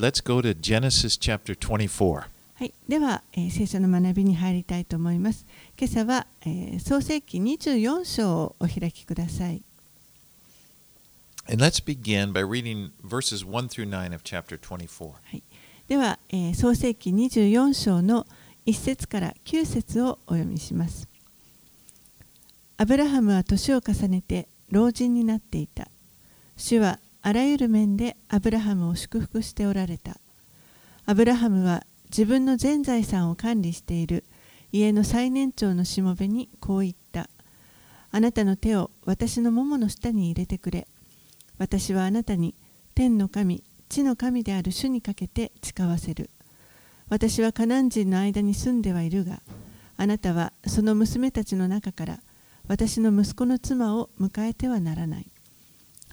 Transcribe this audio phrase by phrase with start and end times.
[0.00, 2.24] let's go to Genesis chapter 24.
[2.54, 5.46] はい、では、えー聖書の学びに入りたいと思います。
[5.78, 9.62] 今朝は、えー創世記24章をお開きください。
[11.50, 15.12] And let's begin by reading verses 1 through 9 of chapter 24.
[15.88, 18.26] では、えー創世記24章の
[18.64, 21.08] 1節から9節をお読みします。
[22.78, 25.88] アブラハムは年を重ねて老人になっていた。
[26.56, 30.16] 主はあらゆる面でアブラハムを祝福しておられた。
[31.06, 34.24] アブラハムは自分の全財産を管理している
[34.72, 37.28] 家の最年長のしもべにこう言った。
[38.12, 40.86] あなたの手を私のももの下に入れてくれ。
[41.58, 42.54] 私はあなたに
[42.94, 46.30] 天の神、地の神である主にかけて誓わせる。
[47.08, 49.42] 私はカナン人の間に住んではいるが、
[49.96, 52.20] あなたはその娘たちの中から
[52.66, 55.26] 私の息子の妻を迎えてはならない。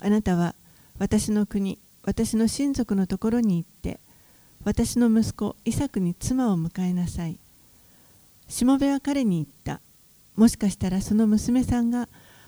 [0.01, 0.53] あなたは
[0.99, 3.99] 私の国、私の親族のところに行って、
[4.63, 7.37] 私の息子イサクに妻を迎えなさい。
[8.47, 9.81] しもべは彼に言った。
[10.35, 12.07] もしかしたらその娘さんが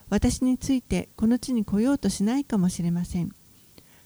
[0.10, 3.32] 私についてこの地に来ようとしないかもしれません。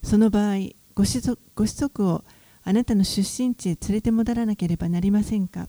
[0.03, 0.57] その場合、
[0.95, 2.23] ご子息ご子息を
[2.65, 5.67] あなたの出身地へ連れて戻らなければなりませんか。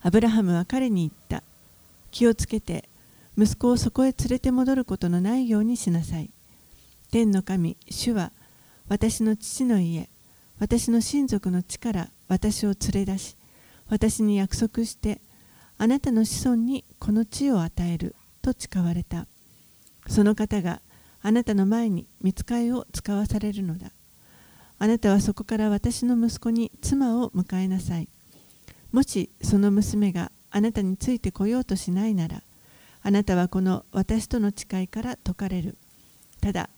[0.00, 1.42] アブラハムは彼に言った。
[2.10, 2.88] 気をつけて、
[3.36, 6.30] 息子をそこへ連れて戻ることのないようにしなさい。
[7.10, 8.32] 天の神、主は、
[8.88, 10.10] 私の父の家、
[10.58, 13.36] 私の親族の地から私を連れ出し、
[13.88, 15.20] 私に約束して、
[15.78, 19.26] あなたの子孫にこの地を与えると誓われた。
[20.06, 20.82] その方が
[21.22, 23.90] あなたの前に見つかいを使わされるのだ。
[24.78, 28.08] あなたはそこから私の息子に妻を迎えなさい。
[28.92, 32.42] もしその娘があなたについてこようとしないなら、
[33.02, 35.78] あなたはこの私との誓いから解かれる。
[36.42, 36.68] ただ、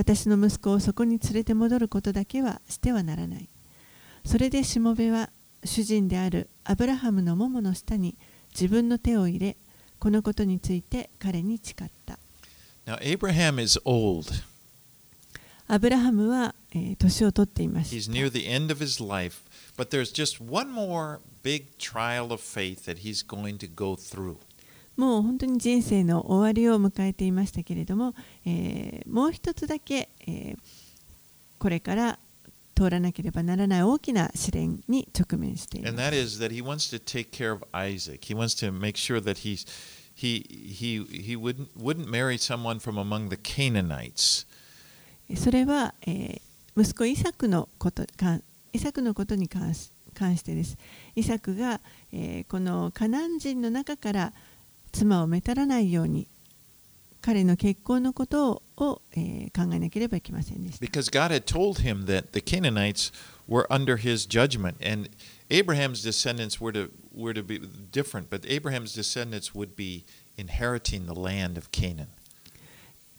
[0.00, 3.50] 私の息子をそこに連れて戻ることだけはしてはならない。
[4.24, 5.28] それでしもべは
[5.62, 8.16] 主人であるアブラハムのももの下に
[8.54, 9.58] 自分の手を入れ、
[9.98, 12.18] このことについて彼に誓った。
[12.86, 14.32] Now, Abraham is old.
[15.68, 18.12] アブラハムは、えー年を取っていま He's した。
[18.14, 19.42] near the end of his life,
[19.76, 24.36] but there's just one more big trial of faith that he's going to go through.
[24.96, 28.14] もう本当に人生の終わりを迎えていましたけれども、
[28.44, 30.58] えー、もう一つだけ、えー、
[31.58, 32.18] これから
[32.74, 35.92] 通らなければならない大きな試練に直面しています。
[45.36, 48.40] それは、えー、息子イサクのこと,か
[48.72, 50.76] イサクのことに関し,関してです。
[51.14, 51.80] イサクが、
[52.12, 54.32] えー、このカナン人の中から、
[54.92, 56.26] 妻をめたらないように
[57.22, 60.86] 彼の結婚のことを、えー考えなければいけませんでした。
[60.86, 63.12] Because God had told him that the Canaanites
[63.46, 65.10] were under his judgment, and
[65.50, 67.60] Abraham's descendants were to, were to be
[67.92, 70.04] different, but Abraham's descendants would be
[70.38, 72.08] inheriting the land of Canaan.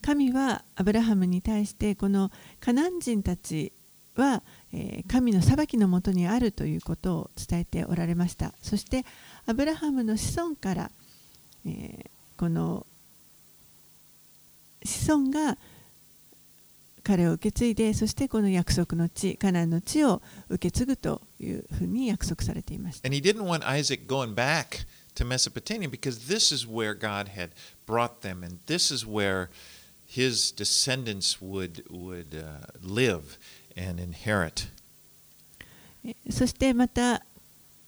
[0.02, 3.72] 神はアブラハムに対してこのカナン人たち
[4.16, 4.42] は、
[4.74, 9.06] えー神の裁きのもとにあるということを伝えておられましたそして
[9.46, 10.92] アブラハムの子孫から、
[11.66, 12.12] えー
[12.42, 12.88] この
[14.84, 15.60] 子孫が
[17.04, 27.52] 彼を受け継いでそしてこの約束の地カナンの地を受け継ぐというふうに約束されていました And he didn't want Isaac going back to Mesopotamia because this is where God had
[27.86, 29.50] brought them, and this is where
[30.08, 33.38] his descendants would, would uh, live
[33.78, 34.68] and inherit.
[36.04, 37.24] えそしてまた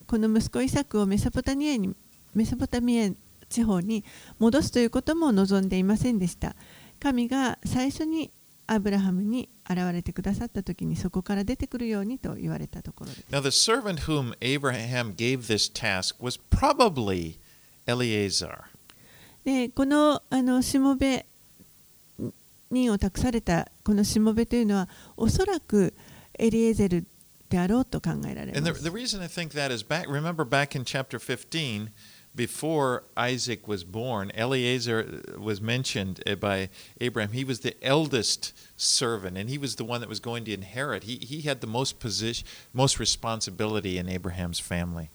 [0.05, 1.95] この息子イサクをメソポタミアに
[2.35, 3.09] メソポタミア
[3.49, 4.03] 地方に
[4.39, 6.55] 戻すということも望んでいませんでした。
[6.99, 8.31] 神が最初に
[8.67, 13.25] アブラハムに現れてくださった時にそこから出てくるようにと言われたところです。
[13.29, 17.37] Now, the servant whom Abraham gave this task was probably
[17.85, 18.63] Eleazar.
[19.43, 21.25] でこのあのしもべ
[22.71, 24.87] 任を託されたこのしもべというのは
[25.17, 25.93] おそらく
[26.39, 27.05] エリエゼル
[27.49, 31.19] であろうと考えられ And ま the, す the reason I think that is back, remember back in chapter
[31.19, 31.89] 15,
[32.35, 36.70] before Isaac was born, Eleazar was mentioned by
[37.00, 37.32] Abraham.
[37.32, 41.03] He was the eldest servant, and he was the one that was going to inherit.
[41.03, 45.09] He, he had the most position, most responsibility in Abraham's family.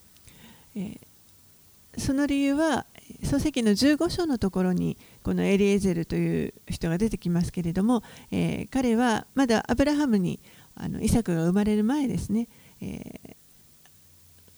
[1.96, 2.86] その理由は
[3.24, 10.38] 創世記の15章のところにこのエリエゼルという人が出てきますけれども、えー彼はまだアブラハムに
[10.76, 12.46] あのイサクが生まれる前ですね、
[12.80, 13.36] えー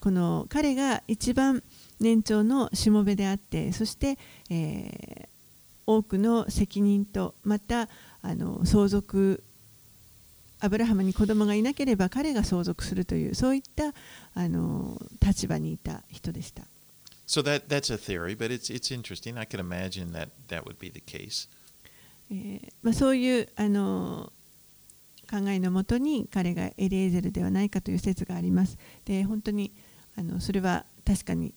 [0.01, 1.63] この彼が一番
[2.01, 4.19] 年長のしもべであってそして、
[4.51, 5.31] えー
[5.91, 7.89] 多くの責任とまた
[8.23, 9.43] あの相続
[10.61, 13.93] アブラハムに子供がいなければ彼が相続するというそういった
[14.35, 16.63] あの立場にいた人でした。
[17.27, 19.39] So that that's a theory, but it's it's interesting.
[19.39, 21.49] I can imagine that that would be the case.
[22.31, 24.33] えーまあ、そういうあの
[25.29, 28.77] 考えのもとに彼がエリエゼルではないかという説があります。
[29.07, 29.73] で本当に
[30.17, 31.55] あのそれは確かに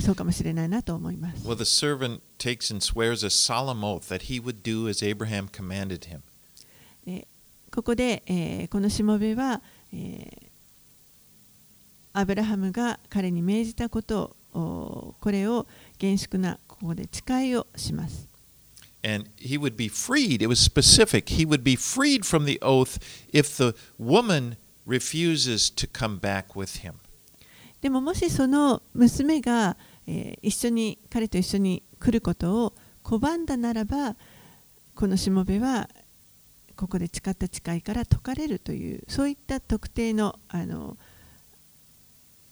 [0.00, 1.46] そうかもしれないなと思います。
[1.46, 6.06] Well, the servant takes and swears a solemn oath that he would do as Abraham commanded
[6.06, 6.20] him.
[7.06, 7.26] えー
[7.74, 9.62] ここで、えーこのしもべは、
[9.92, 10.50] えー
[12.12, 15.66] アブラハムが彼に命じたことをおこれを
[15.98, 18.26] 厳粛なここで誓いをします。
[19.02, 20.42] And he would be freed.
[20.42, 21.28] It was specific.
[21.28, 22.98] He would be freed from the oath
[23.32, 24.56] if the woman
[24.86, 26.94] refuses to come back with him.
[27.80, 32.72] でももしその娘が、えー一緒に彼と一緒に来ることを
[33.04, 34.16] 拒んだならば
[34.94, 35.88] このしもべは
[36.76, 40.96] ここで誓った誓いから解かれるというそういった特定のあの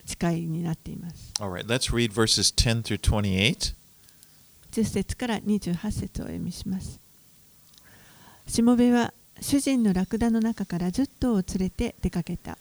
[0.05, 1.33] 誓いになっています。
[1.41, 3.75] All right, let's read verses 10 through 28.
[4.73, 7.01] 10節から28節をお読みします。
[8.47, 12.57] しもべは主人のラクダの中から10頭を連れて出かけた。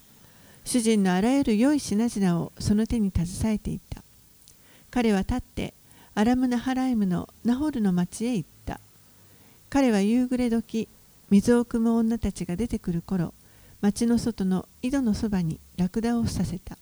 [0.67, 4.03] 主人のあらゆる良い品々をその手に携えていた。
[4.91, 5.73] 彼は立って
[6.13, 8.81] アラムナハライムのナホルの町へ行った。
[9.69, 10.89] 彼は夕暮れ時、
[11.29, 13.33] 水を汲む女たちが出てくる頃、
[13.79, 16.77] 町の外の井戸のそばにラクダをさせた。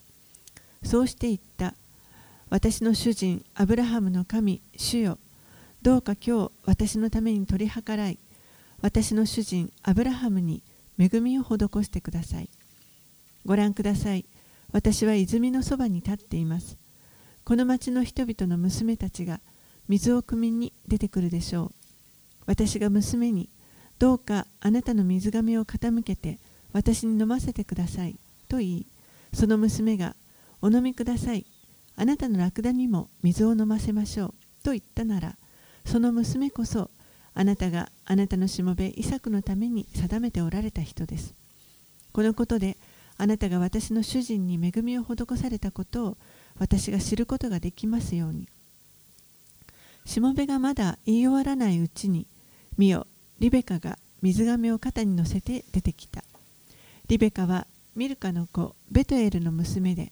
[0.84, 1.76] そうして言った。
[2.50, 5.20] 私の主人アブラハムの神主よ
[5.84, 8.18] どうか今日私のために取り計らい
[8.82, 10.64] 私の主人アブラハムに
[10.98, 12.50] 恵みを施してください
[13.46, 14.26] ご覧ください。
[14.72, 16.78] 私は泉のそばに立っています。
[17.44, 19.40] この町の人々の娘たちが
[19.88, 21.72] 水を汲みに出てくるでしょう。
[22.48, 23.50] 私が娘に
[24.00, 26.40] どうかあなたの水がを傾けて
[26.74, 28.16] 私に飲ませてください。
[28.50, 28.86] と言い
[29.34, 30.16] その娘が
[30.62, 31.46] お飲みください。
[31.96, 34.34] あなたのラクダにも水を飲ませましょう。
[34.64, 35.36] と言ったなら
[35.86, 36.90] その娘こそ
[37.36, 41.34] あなたがあなたのしもべイサクのために定めておられた人です。
[42.12, 42.78] このことで
[43.18, 46.18] あなたが私の主人に恵みを施されたことを
[46.60, 48.48] 私が知ることができますように。
[50.06, 52.28] しもべがまだ言い終わらないうちに
[52.78, 53.08] 見よ
[53.40, 56.24] リベカが水がめを肩に乗せて出てきた。
[57.08, 60.12] リベカはミルカの子ベトエルの娘で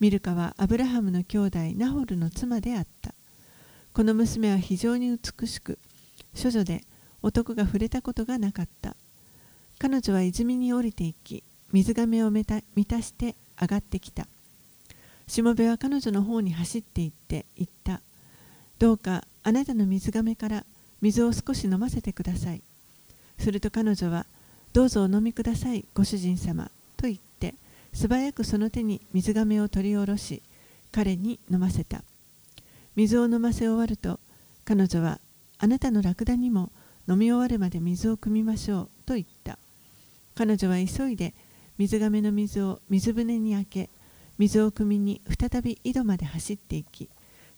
[0.00, 3.14] ミルカはアブラハムの兄弟ナホルの妻であった。
[3.92, 5.78] この娘は非常に美しく
[6.40, 6.84] 処女で
[7.22, 8.96] 男が触れたことがなかった。
[9.78, 11.42] 彼女は泉に降りていき
[11.74, 14.28] 水がめを満たして上がってきた。
[15.26, 18.00] しもべは彼女の方に走って行って言った。
[18.78, 20.64] どうかあなたの水がめから
[21.02, 22.62] 水を少し飲ませてください。
[23.40, 24.24] すると彼女は
[24.72, 26.70] どうぞお飲みくださいご主人様。
[26.96, 27.56] と言って
[27.92, 30.42] 素早くその手に水がめを取り下ろし
[30.92, 32.04] 彼に飲ませた。
[32.94, 34.20] 水を飲ませ終わると
[34.64, 35.18] 彼女は
[35.58, 36.70] あなたのラクダにも
[37.08, 38.88] 飲み終わるまで水を汲みましょう。
[39.06, 39.58] と言った。
[40.36, 41.34] 彼女は急いで
[41.78, 43.90] 水がめの水を水舟に開け
[44.38, 47.08] 水を汲みに再び井戸まで走っていき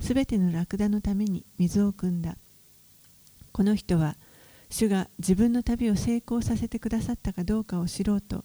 [0.01, 2.37] すべてのラクダのために水を汲んだ。
[3.53, 4.17] この人は
[4.69, 8.45] 主が自分の旅を成功させてくださったかどうかを知ろうと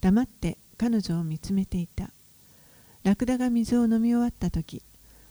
[0.00, 2.10] 黙って彼女を見つめていた。
[3.02, 4.82] ラクダが水を飲み終わった時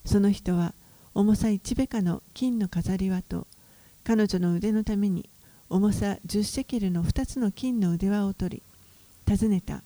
[0.03, 0.73] その人は
[1.13, 3.45] 重さ1ベカの金の飾り輪と
[4.03, 5.29] 彼女の腕のために
[5.69, 8.63] 重さ10シェケルの2つの金の腕輪を取り
[9.29, 9.83] 尋ねた。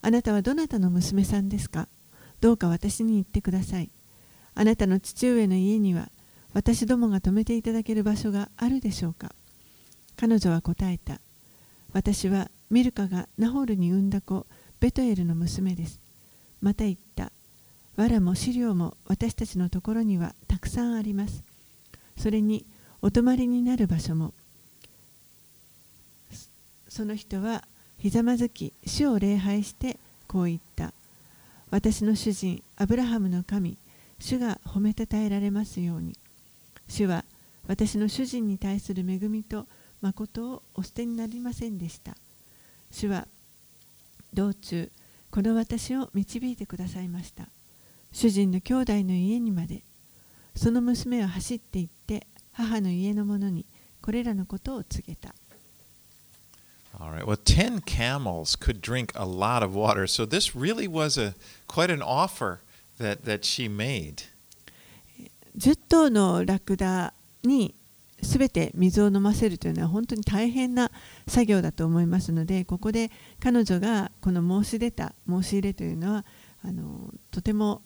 [0.00, 1.88] あなたはどなたの娘さんですか？
[2.40, 3.90] どうか私に言ってください。
[4.54, 6.08] あなたの父上の家には
[6.54, 9.32] 私どもが泊めていただける場所があるでしょうか？
[10.16, 11.20] 彼女は答えた。
[11.92, 14.46] 私はミルカがナホールに産んだ子
[14.80, 16.00] ベトエルの娘です。
[16.62, 17.32] また言った。
[17.96, 21.42] 藁も飼料も私たちのところにはたくさんあります。
[22.16, 22.64] それに
[23.02, 24.32] お泊まりになる場所も。
[26.88, 27.64] その人は
[28.00, 30.94] ひざまずき主を礼拝してこう言った。
[31.70, 33.76] 私の主人アブラハムの神
[34.18, 36.16] 主が褒めたたえられますように。
[36.88, 37.26] 主は
[37.66, 39.66] 私の主人に対する恵みと
[40.00, 42.16] 誠をお捨てになりませんでした。
[42.90, 43.28] 主は
[44.32, 44.90] 道中
[45.30, 47.48] この私を導いてくださいました。
[48.12, 49.82] 主人の兄弟の家にまで
[50.56, 53.66] その娘は走って行って母の家の者に
[54.00, 55.34] これらのことを告げた。
[56.99, 57.25] All right.
[57.25, 60.07] Well, 10 camels could drink a lot of water.
[60.07, 61.35] So this really was a
[61.67, 62.61] quite an offer
[62.99, 64.23] that, that she made.
[65.57, 67.13] 10頭のラクダ
[67.43, 67.73] に
[68.21, 70.91] すべて水を飲ませるというのは本当に大変な
[71.27, 76.25] 作業だと思いますのでここで彼女がこの申し出た申し入れというのは
[76.63, 77.81] あのとても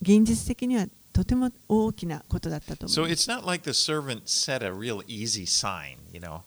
[0.00, 6.40] 現実的にはとても大きなことだったと思 So います it's not like the servant set a real easy sign, you know.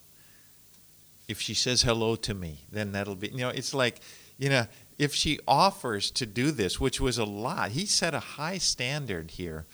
[1.28, 4.02] If she says hello to me, then that'll be, you know, it's like,
[4.38, 4.66] you know,
[4.98, 9.32] if she offers to do this, which was a lot, he set a high standard
[9.32, 9.66] here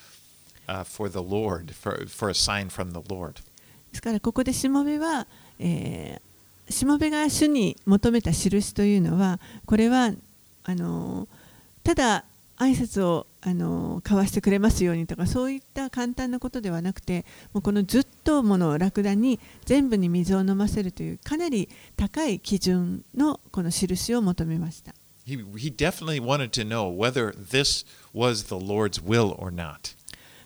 [0.67, 3.41] uh, for the Lord, for, for a sign from the Lord.
[3.91, 5.25] ですからここでしもべは、
[5.59, 6.35] えー
[6.69, 10.11] しもべが主に求めた印というのはこれは
[10.63, 11.27] あの
[11.83, 12.25] ただ
[12.57, 24.94] 挨拶を あの買わせてくれますようにとかそういった簡単なことではなくてもうこのずっとものラクダに全部に水を飲ませるというかなり高い基準のこの印を求めました。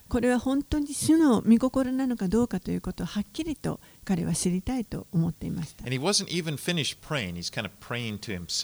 [0.08, 6.94] これは本当に主の御心なのかどうかということをはっきりと彼は知りたいと思っていました this was the Lord's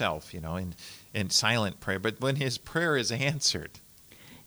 [0.01, 0.75] will you know, in,
[1.13, 1.99] in silent prayer.
[1.99, 3.79] But when his prayer is answered,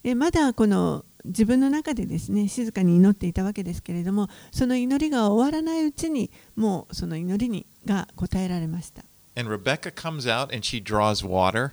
[0.04, 9.02] でまだこの自分の中でですね静かに祈っていたわけですけれどもその祈りが終わらないうちにもうその祈りにが答えられました。
[9.34, 11.70] And Rebecca comes out and she draws water,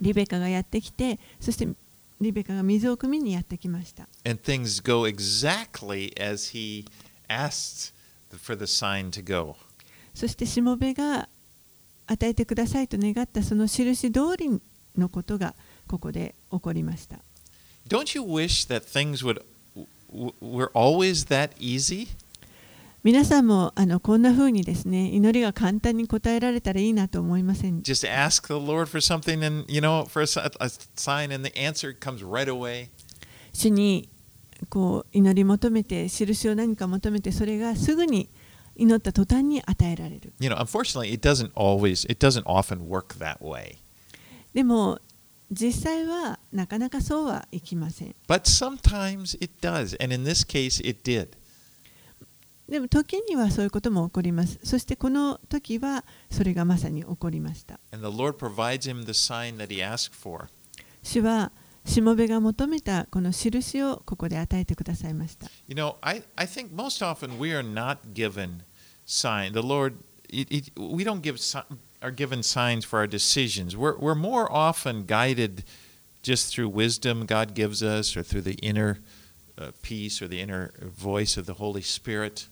[0.00, 1.68] リベカがやってきてそして
[2.20, 4.08] リベカが水を汲みにやってきました。
[4.26, 6.84] And things go exactly as he
[7.28, 7.94] asked
[8.36, 9.54] for the sign to go.
[10.14, 11.28] そしてしもべが
[12.08, 14.60] 与えてくださいと願ったその印通り
[14.96, 15.54] のことが
[15.86, 17.20] ここで起こりました
[17.87, 19.41] Don't you wish that things would
[20.11, 22.07] w- were always that easy?
[23.03, 31.33] 皆さんもあのこんな風にですね祈りが簡単に答えられたらいいなと思いません Just ask the Lord for something and you know for a, si- a sign
[31.35, 32.87] and the answer comes right away.
[33.51, 34.07] 主に
[34.69, 38.29] こう祈り求めて印を何か求めてそれがすぐに
[38.77, 43.75] 祈った途端に与えられる You know, unfortunately, it doesn't always, it doesn't often work that way.
[44.53, 44.99] でも
[45.50, 48.14] 実際はなかなかそうはいきません。
[52.68, 54.58] でも時にはそういうことも起こります。
[54.62, 57.80] そしてこの時はそれがまさに起こりました。
[61.02, 61.50] 主は
[61.86, 65.46] しもべが求めたこの印をここで与えてくださいました。
[72.02, 73.76] Are given signs for our decisions.
[73.76, 75.64] We're, we're more often guided
[76.22, 78.98] just through wisdom God gives us, or through the inner
[79.58, 82.48] uh, peace or the inner voice of the Holy Spirit.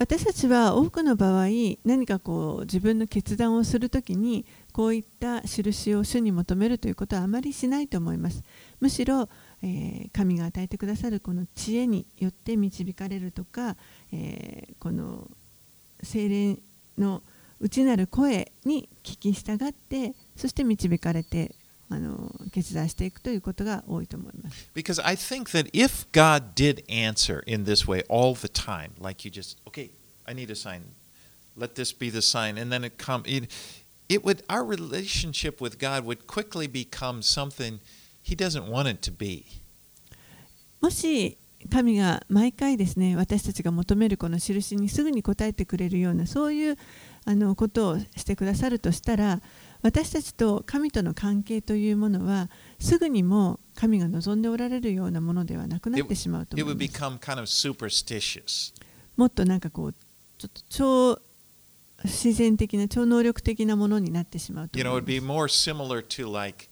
[0.00, 1.48] 私たちは多くの場合
[1.84, 8.44] 何かこう自分の決断をするときにこういった印を主に求めるということはあまりしないと思います
[8.80, 9.28] むしろ、
[9.60, 13.74] えー神が与えてくださるこの知恵によって導かれるとか、
[14.12, 15.26] えーこの
[16.04, 16.58] 精霊
[16.96, 17.22] の
[17.60, 21.54] 内なる声に聞き従ってそして導かれて
[21.90, 29.26] あの決断していくということが多いと思います Because I think that if God did answer in this way all the time, like
[29.26, 29.90] you just, okay,
[30.26, 30.82] I need a sign,
[31.56, 33.50] let this be the sign, and then it come, it,
[34.08, 37.80] it would our relationship with God would quickly become something
[38.22, 39.46] He doesn't want it to be.
[40.80, 41.36] もし
[41.70, 46.78] 神が毎回ですね私たちが求めるこの印にすぐに応えてくれるようなそういう
[47.28, 49.42] あのことをしてくださるとしたら
[49.82, 52.48] 私たちと神との関係というものは
[52.80, 58.74] すぐにも神が望んでおられるようなものではなくなってしまうと思います。
[59.14, 59.92] もっとなんかこう
[60.38, 61.20] ちょっと超
[62.04, 65.68] 自然的な超能力的なものになってしまうと You know, 思い be ます。
[65.70, 66.70] more similar to like,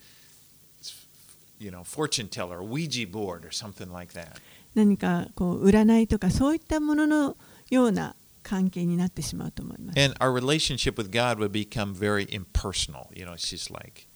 [1.61, 4.41] you know, fortune teller, Ouija board, or something like that.
[4.75, 7.37] 何かこう占いとかそういったものの
[7.69, 10.01] ような関係になってしまうと思います。
[10.01, 13.07] And our relationship with God would become very impersonal.
[13.13, 14.07] You know, it's just like,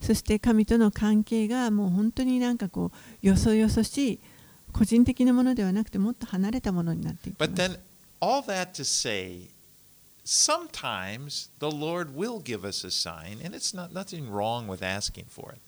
[0.00, 2.90] そして神との関係がもう本当になんかこ
[3.22, 4.20] うよそよそしい
[4.72, 7.54] 個人的なものではなくてもっと離れたものになっていきま But す。
[7.54, 7.78] then,
[8.20, 9.48] all that to say,
[10.24, 15.26] sometimes the Lord will give us a sign, and it's not nothing wrong with asking
[15.28, 15.60] for it.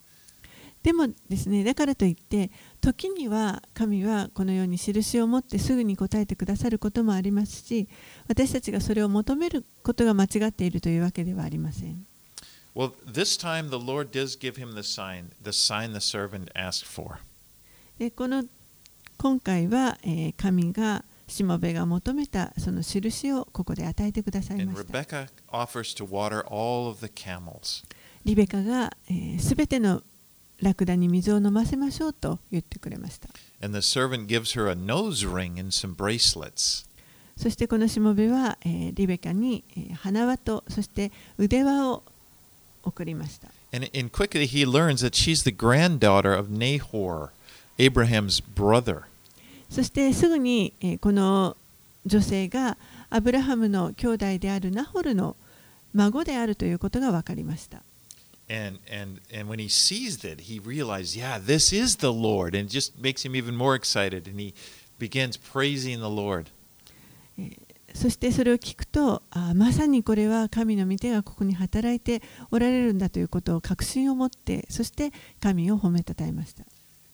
[0.83, 7.89] でもですねだからといって時には神はこのように印を持ってすぐに答えてくださることもありますし
[8.29, 12.07] 私たちがそれを求めることが間違っているというわけではありません。
[12.75, 17.19] Well, this time the Lord does give him the sign, the sign the servant asked for.
[17.99, 18.45] でこの
[19.17, 24.99] 今回は、えー神がしもべが求めたその印をここで与えてくださいました。
[25.01, 27.85] Rebecca offers to water all of the camels.
[28.25, 30.03] リベカがすべ、えー全ての
[30.61, 33.29] ラクダに水を飲ませましょうと言ってくれました。
[37.37, 39.63] そしてこのしもべは、リベカに、
[39.95, 42.03] 花輪とそして腕輪を
[42.83, 43.49] 送りました。
[49.71, 51.57] そしてすぐに、この
[52.07, 52.77] 女性が
[53.11, 55.37] アブラハムの兄弟であるナホルの
[55.95, 57.83] 孫であるということが分かりました。
[58.51, 62.55] And, and, and when he sees that, he realizes, yeah, this is the Lord.
[62.55, 64.27] And it just makes him even more excited.
[64.27, 64.55] And he
[64.99, 66.47] begins praising the Lord.
[67.95, 76.65] そしてそれを聞くとあまさにこれは神の御手がここに働いておられるんだということを確信を持ってそして神を褒めたたえました。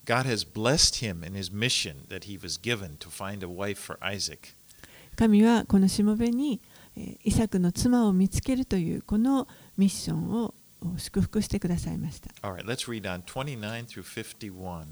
[0.05, 3.81] God has blessed him in his mission that he was given to find a wife
[3.81, 4.55] for Isaac.
[5.17, 6.61] 神はこのしもべに
[6.97, 9.49] えーイサクの妻を見つけるというこの
[9.79, 10.55] ミッションをお
[10.99, 12.31] 祝福してくださいました。
[12.47, 14.87] All right, let's read on 29 through 51.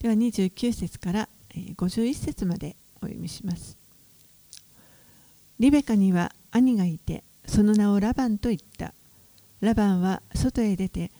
[0.00, 3.76] では29節からえー51節までお読みします。
[5.60, 8.92] リベカには兄がいて、その名をラバンと言った。
[9.60, 11.10] ラバンは外へ出て、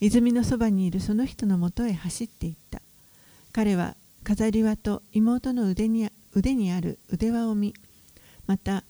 [0.00, 2.80] 泉のそばにいるその人のもとへ走っていった。
[3.52, 7.74] 彼は飾り輪と妹の腕に腕にある腕輪を見、
[8.46, 8.84] また、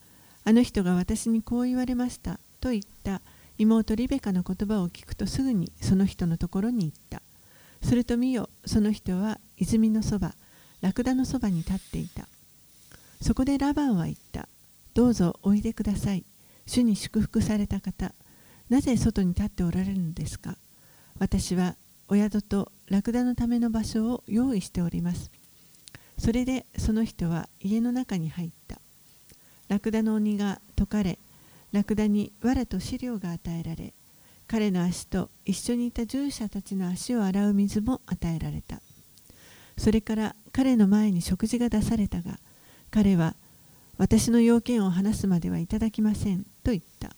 [0.45, 3.21] あの人が私にこう言われましたと言った
[3.57, 7.21] 妹リベカの言葉を聞くとすぐにその人のところに行った。
[7.81, 10.33] すると見よ、その人は泉のそば、
[10.81, 12.27] ラクダのそばに立っていた。
[13.21, 14.47] そこでラバンは言った。
[14.93, 16.23] どうぞおいでください。
[16.65, 18.13] 主に祝福された方、
[18.69, 20.57] なぜ外に立っておられるのですか
[21.19, 21.75] 私は
[22.07, 25.31] お宿とラクダのための場所を用意しております。
[26.17, 28.79] それでその人は家の中に入った。
[29.67, 31.17] ラクダの鬼が解かれ、
[31.73, 33.93] ラクダに藁と飼料が与えられ、
[34.47, 38.79] 彼の足と一緒にいた従者たちの足を洗う水も与えられた。
[39.77, 42.37] それから彼の前に食事が出されたが、
[42.91, 43.35] 彼は
[43.97, 47.15] 私の要件を話すまではいただきませんと言った。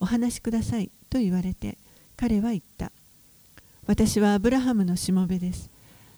[0.00, 1.78] お話しくださいと言われて、
[2.16, 2.90] 彼は言った。
[3.86, 5.70] 私はアブラハムのしもべです。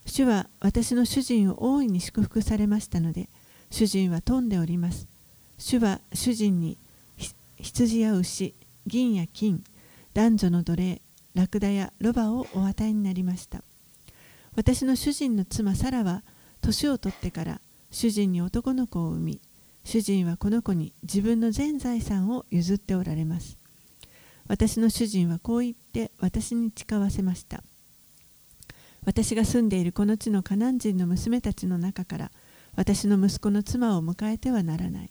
[0.07, 3.29] 主は私の主人を大いに祝福されましたので、
[3.71, 5.07] 主人は富んでおります。
[5.59, 6.79] 主は主人に
[7.61, 8.55] 羊や牛、
[8.87, 9.63] 銀や金、
[10.15, 11.03] 男女の奴隷、
[11.35, 13.63] ラクダやロバをお与えになりました。
[14.57, 16.23] 私の主人の妻サラは
[16.63, 19.41] 年を取ってから主人に男の子を産み、
[19.85, 23.57] 主人はこの子に自分の全財産を譲っておられます。
[24.49, 27.63] 私の主人はこう言って私に誓わせました。
[29.05, 32.31] 私が住んでいるこの地のカナン人の娘たちの中から
[32.75, 35.11] 私の息子の妻を迎えてはならない。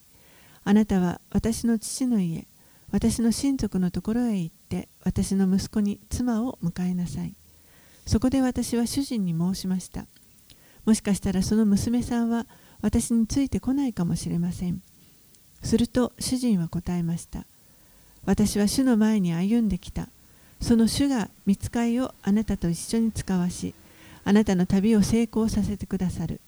[0.67, 2.47] あなたは私の父の家、
[2.91, 7.33] 私の親族のところへ行って私の息子に妻を迎えなさい。
[8.07, 10.07] そこで私は主人に申しました。
[10.83, 12.47] もしかしたらその娘さんは
[12.81, 14.81] 私についてこないかもしれません。
[15.61, 17.45] すると主人は答えました。
[18.25, 20.09] 私は主の前に歩んできた。
[20.61, 23.75] その主が見つかいをあなたと一緒に使わし、
[24.23, 26.41] あなたの旅を成功させてくださる。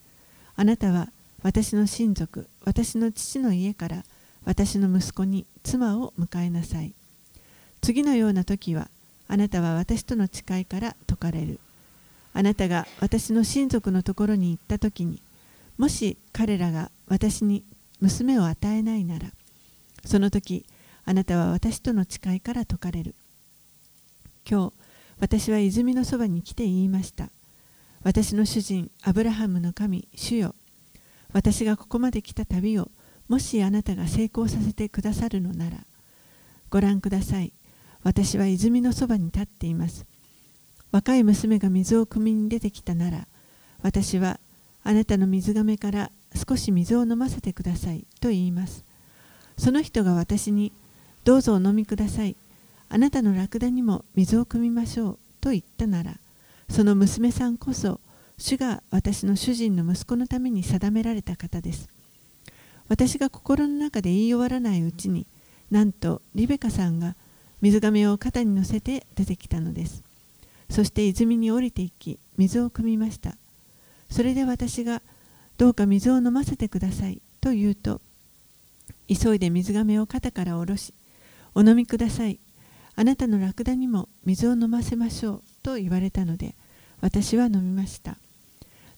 [0.55, 1.09] あなたは
[1.43, 4.03] 私の親族、私の父の家から
[4.45, 6.93] 私の息子に妻を迎えなさい。
[7.81, 8.89] 次のような時は、
[9.27, 11.59] あなたは私との誓いから解かれる。
[12.33, 15.21] あなたが私の親族のところに行った時に、
[15.77, 17.63] もし彼らが私に
[17.99, 19.27] 娘を与えないなら、
[20.05, 20.65] その時、
[21.05, 23.15] あなたは私との誓いから解かれる。
[24.49, 24.73] 今日、
[25.19, 27.29] 私は泉のそばに来て言いました。
[28.03, 30.55] 私の主人、アブラハムの神、主よ。
[31.33, 32.89] 私がここまで来た旅を、
[33.27, 35.77] もしあなたが成功させてくださるのなら、
[36.69, 37.51] ご覧ください。
[38.03, 40.05] 私は泉のそばに立っています。
[40.91, 43.27] 若い娘が水を汲みに出てきたなら、
[43.81, 44.39] 私は
[44.83, 46.11] あなたの水がめから
[46.47, 48.85] 少し水を飲ませてくださいと言います。
[49.57, 50.71] その人が私に、
[51.25, 52.37] どうぞお飲みください。
[52.89, 56.17] あなたのラクダにも水を汲みましょうと言ったなら、
[56.69, 57.99] その娘さんこそ、
[58.39, 61.89] 主が私の主人の息子のために定められた方です。
[62.87, 65.25] 私が心の中で言い終わらないうちに、
[65.71, 67.15] なんとリベカさんが
[67.61, 70.03] 水がを肩に乗せて出てきたのです。
[70.69, 73.35] そして泉に降りていき、水を汲みました。
[74.09, 75.01] それで私が、
[75.57, 77.99] どうか水を飲ませてくださいと言うと、
[79.07, 80.93] 急いで水がを肩から下ろし、
[81.55, 82.39] お飲みください。
[82.95, 86.53] あなたのラクダにも水を飲ませましょうと言われたので、
[87.01, 88.17] 私は飲みました。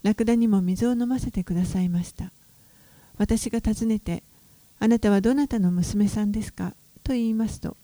[0.03, 2.31] ラクダにも水を飲ませてくださいました。
[3.17, 4.23] 私が尋ねて、
[4.79, 6.73] あなたはどなたの娘さんですか？
[7.03, 7.75] と言いますと、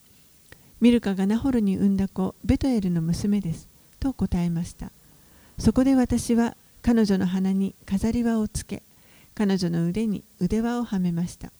[0.81, 3.67] ミルカがナホルに産んだ子、ベトエルの娘です。
[3.99, 4.91] と答えました。
[5.57, 8.83] そこで私は彼女の鼻に飾り輪をつけ、
[9.35, 11.51] 彼女の腕に腕輪をはめました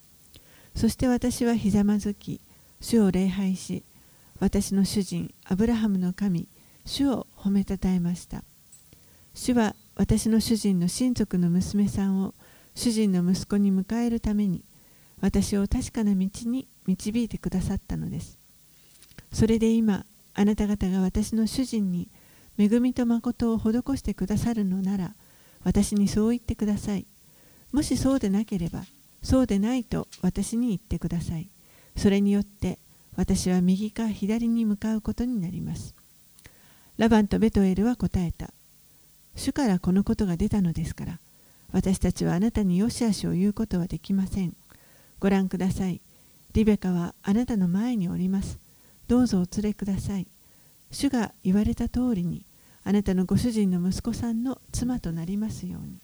[0.75, 2.39] そして私はひざまずき
[2.79, 3.83] 主を礼拝し
[4.39, 6.47] 私の主人アブラハムの神
[6.85, 8.45] 主を褒めたたえました
[9.33, 12.33] 主は私の主人の親族の娘さんを
[12.75, 14.61] 主人の息子に迎えるために
[15.21, 18.37] 私を確かな道に導いてくださったのです。
[19.31, 22.09] それで今あなた方が私の主人に
[22.57, 25.13] 恵みと誠を施してくださるのなら
[25.63, 27.05] 私にそう言ってください。
[27.71, 28.83] もしそうでなければ
[29.23, 31.47] そうでないと私に言ってください。
[31.95, 32.77] それによって
[33.15, 35.95] 私は右か左に向かうことになります。
[36.97, 38.51] ラバンとベトエルは答えた。
[39.35, 41.19] 主からこのことが出たのですから
[41.71, 44.53] 私たちはあなたによしあしを言うことはできません
[45.19, 45.99] ご覧ください
[46.53, 48.57] リベカはあなたの前におります
[49.07, 50.27] どうぞお連れください
[50.91, 52.43] 主が言われた通りに
[52.85, 55.97] あなたのご主人の息子さんの妻となりますように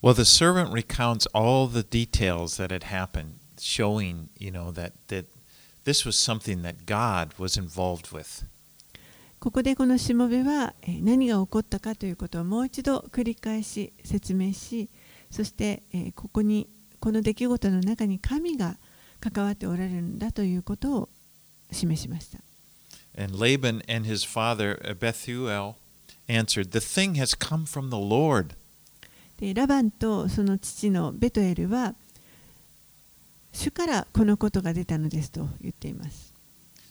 [0.00, 5.24] Well, the servant recounts all the details that had happened, showing, you know, that, that
[5.82, 8.44] this was something that God was involved with.
[9.40, 14.88] ここでこのしもべはえー何が起こったかということをもう一度繰り返し説明し
[15.30, 16.66] そしてえーここに
[17.00, 18.76] この出来事の中に神が
[19.20, 21.08] 関わっておられるんだということを
[21.70, 22.38] 示しました
[23.20, 25.74] And Laban and his father, uh, Bethuel,
[26.28, 28.54] answered, The thing has come from the Lord.
[29.38, 31.94] でラバンとその父のベトエルは
[33.52, 36.32] 主からこのことが出たのですと言っています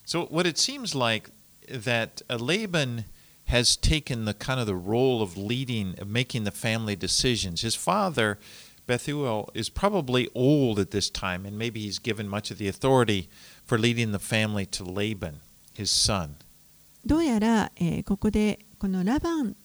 [0.06, 1.30] So, what it seems like
[1.69, 3.05] that uh, Laban
[3.47, 7.63] has taken the kind of the role of leading, of making the family decisions.
[7.63, 8.39] His father,
[8.87, 13.29] Bethuel, is probably old at this time, and maybe he's given much of the authority
[13.65, 15.41] for leading the family to Laban,
[15.75, 16.37] his son.
[17.05, 19.57] どうやら、えーここでこのラバン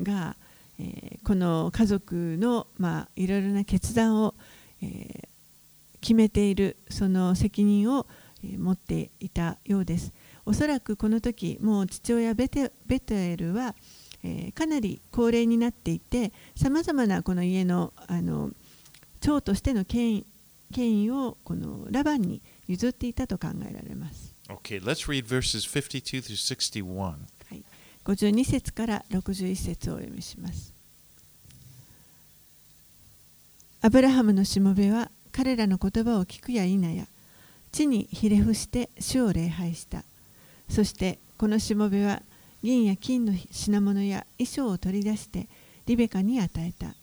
[0.00, 0.36] が、
[0.78, 4.34] えーこの家族の、まあ、いろいろな決断を、
[4.82, 5.28] えー
[6.00, 8.06] 決めているその責任を、
[8.44, 10.12] えー持っていたようです。
[10.49, 13.75] おそらくこの時もう父親ベテベトエルは、
[14.23, 18.49] えーかなり高齢になっていてさまざまなこの家のあの
[19.21, 20.25] 長としての権威
[20.73, 24.33] 権威をこのラバンに譲っていたと考えられます。
[24.47, 27.13] Okay, let's read verses 52 through 61.
[28.03, 30.73] 52節から61節をお読みします。
[33.81, 37.05] アブラハムのしもべは彼らの言葉を聞くや否や
[37.71, 40.03] 地にひれ伏して主を礼拝した。
[40.69, 42.21] そしてこのしもべは
[42.61, 45.47] 銀や金の品物や衣装を取り出して
[45.85, 46.95] リベカに与えた。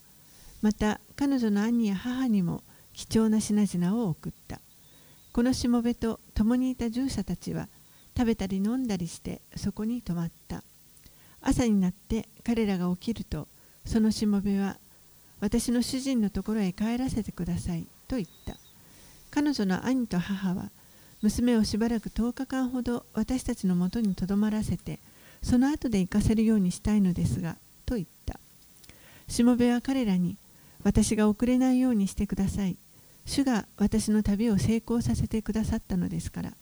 [0.63, 4.61] また彼女の兄や母にも貴重な品々を送った。
[5.33, 7.69] このしもべと共にいた従者たちは
[8.17, 10.63] 食べたり飲んだりしてそこに泊まった。
[11.43, 13.47] 朝になって彼らが起きると
[13.85, 14.79] そのしもべは
[15.41, 18.57] 私の主人のところへ帰らせてくださいと言った
[19.31, 20.71] 彼女の兄と母は
[21.23, 24.99] 娘をしばらく10日間ほど私たちのもとにとどまらせて
[25.43, 28.39] その後で行かせるようにしたいのですがと言った。
[29.29, 30.37] しもべは彼らに
[30.83, 32.77] 私が遅れないようにしてください。
[33.25, 36.53] 主が私の旅を成功させてくださったのですから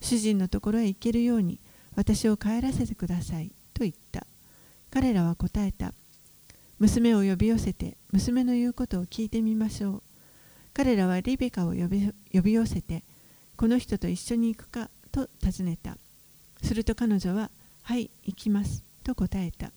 [0.00, 1.58] 主人のところへ行けるように
[1.94, 3.50] 私を帰らせてください。
[3.74, 4.26] と言った。
[4.90, 5.92] 彼らは答えた。
[6.78, 10.02] 娘を呼び寄せて娘の言うことを聞いてみましょう。
[10.74, 13.02] 彼らはリベカを呼び呼び寄せて
[13.58, 15.98] この人と一緒に行くかと尋ねた。
[16.62, 17.50] すると彼女は
[17.82, 19.72] はい行きますと答えた。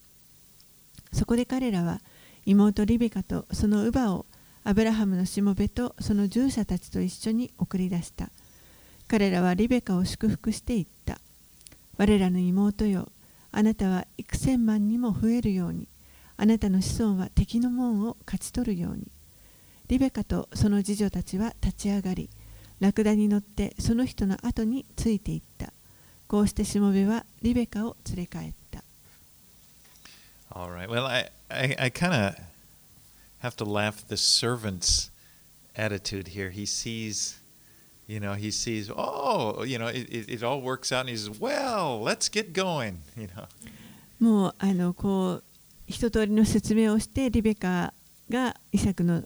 [1.11, 1.99] そこで彼らは
[2.45, 4.27] 妹リベカとその乳母を
[4.63, 8.29] アブラハムのしもべとその従者たちと一緒に送り出した。
[9.07, 11.19] 彼らはリベカを祝福して言った。
[11.97, 13.09] 我らの妹よ
[13.51, 15.87] あなたは幾千万にも増えるように。
[16.37, 19.07] あなたの子孫は敵の門を勝ち取るように。
[19.87, 22.29] リベカとその次女たちは立ち上がり
[22.81, 25.71] ラクダに乗ってその人の後についていった
[26.27, 28.83] こうしてしもべはリベカを連れ帰った
[30.53, 30.89] All right.
[30.89, 32.35] Well, I, I, I kind of
[33.41, 35.09] have to laugh at the servant's
[35.77, 36.49] attitude here.
[36.49, 37.39] He sees,
[38.05, 41.15] you know, he sees, oh, you know, it, it, it all works out, and he
[41.15, 43.47] says, well, let's get going, you know.
[44.19, 45.43] もうあのこう
[45.87, 47.93] 一通りの説明をしてリベカ
[48.29, 49.23] がイサクの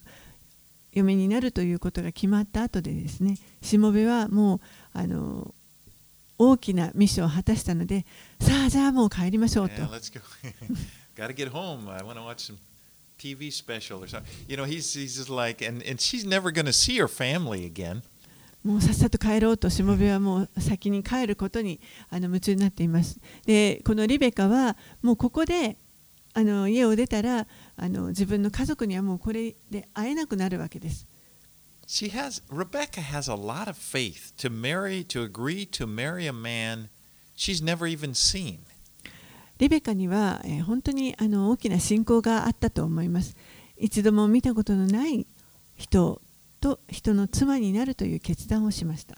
[0.95, 4.59] 嫁になるということが決まった後でですねしもべはもう
[4.93, 5.53] あの
[6.37, 8.05] 大きなミッションを果たしたので
[8.39, 9.75] さあじゃあもう帰りましょうと
[13.17, 14.25] TV special or something.
[14.47, 17.65] You know, he's, he's just like, and, and she's never going to see her family
[17.65, 18.03] again.
[18.65, 21.79] もうさっさと帰ろうとしもべはもう先に帰ることに
[22.09, 25.77] あの夢中になっていますでこのリベカはもうここで
[26.37, 31.07] あの家を出たらあの自分の家族にはもうこれで会えなくなるわけです。
[39.59, 43.37] リベカには、え、本当にあの大きな信仰があったと思います。
[43.77, 45.25] 一度も見たことのない
[45.77, 46.21] 人
[46.59, 49.15] と人の妻になるという決断をしました。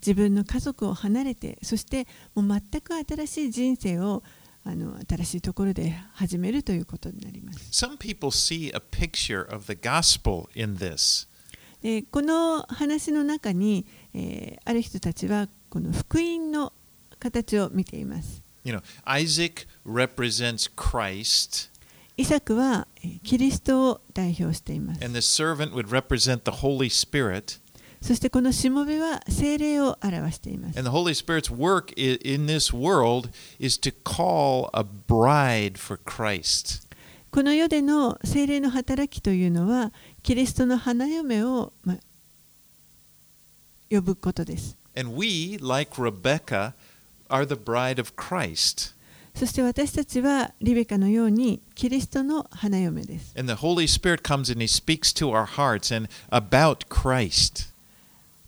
[0.00, 4.22] 自分の家族を離れてそしてもう全く新しい人生を
[4.64, 7.58] あの新しいところで始めるということになります。
[7.72, 11.26] Some people see a picture of the gospel in this.
[11.80, 16.72] でこの話の中に、えーある人たちはこの福音の
[17.18, 18.42] 形を見ています。
[18.64, 21.70] You know, Isaac represents Christ,
[22.18, 25.04] イサクはえーキリストを代表しています。
[25.04, 27.58] and the servant would represent the Holy Spirit.
[28.00, 30.78] そしてこのしもべは精霊を表しています。
[30.78, 36.86] And the Holy Spirit's work in this world is to call a bride for Christ.
[37.30, 41.98] この世での精霊の働きというのはキリストの花嫁を、ま、
[43.90, 44.76] 呼ぶことです。
[44.96, 46.74] And we, like Rebecca,
[47.28, 48.94] are the bride of Christ.
[49.34, 53.34] そして私たちはリベカのようにキリストの花嫁です。
[53.38, 57.68] And the Holy Spirit comes and He speaks to our hearts and about Christ.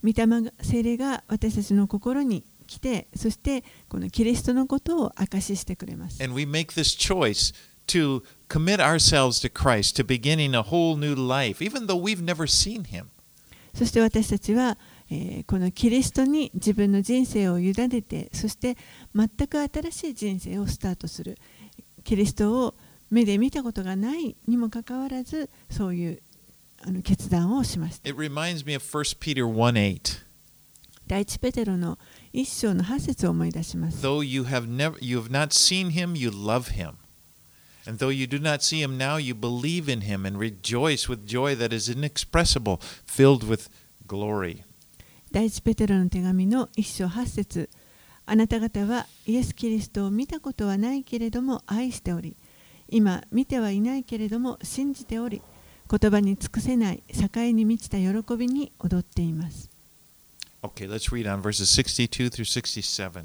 [0.02, 6.22] 御霊が精霊が私たちの心に来て、そしてこのキリストのことを証ししてくれます。
[6.22, 7.54] And we make this choice
[7.88, 12.46] to commit ourselves to Christ, to beginning a whole new life, even though we've never
[12.46, 13.06] seen Him.
[13.74, 14.78] そして私たちは、
[15.10, 18.76] えーこのキリストに自分の人生を委ねて、そして
[19.14, 21.36] 全く新しい人生をスタートする。
[22.04, 22.74] キリストを
[23.10, 26.22] 目で見たことがないにもかかわらず、そういう
[26.82, 28.08] あの決断をしました。
[28.08, 30.24] It reminds me of 1 Peter 1 8.
[31.06, 31.98] 第一ペテロの
[32.32, 34.04] 一章の8節を思い出します。
[34.06, 36.94] Though you have never you have not seen him, you love him.
[37.86, 41.26] And though you do not see him now, you believe in him and rejoice with
[41.26, 43.68] joy that is inexpressible, filled with
[44.06, 44.62] glory.
[45.32, 47.68] 第一ペテロの手紙の一章八節
[48.26, 52.36] あなた方はイエス・キリストを見たことはないけれども愛しており
[52.88, 55.42] 今見てはいないけれども信じており
[55.90, 59.68] 言葉に尽くせない栄に満ちた喜びに踊っています。
[60.62, 63.24] Okay, let's read on verses 62 through 67.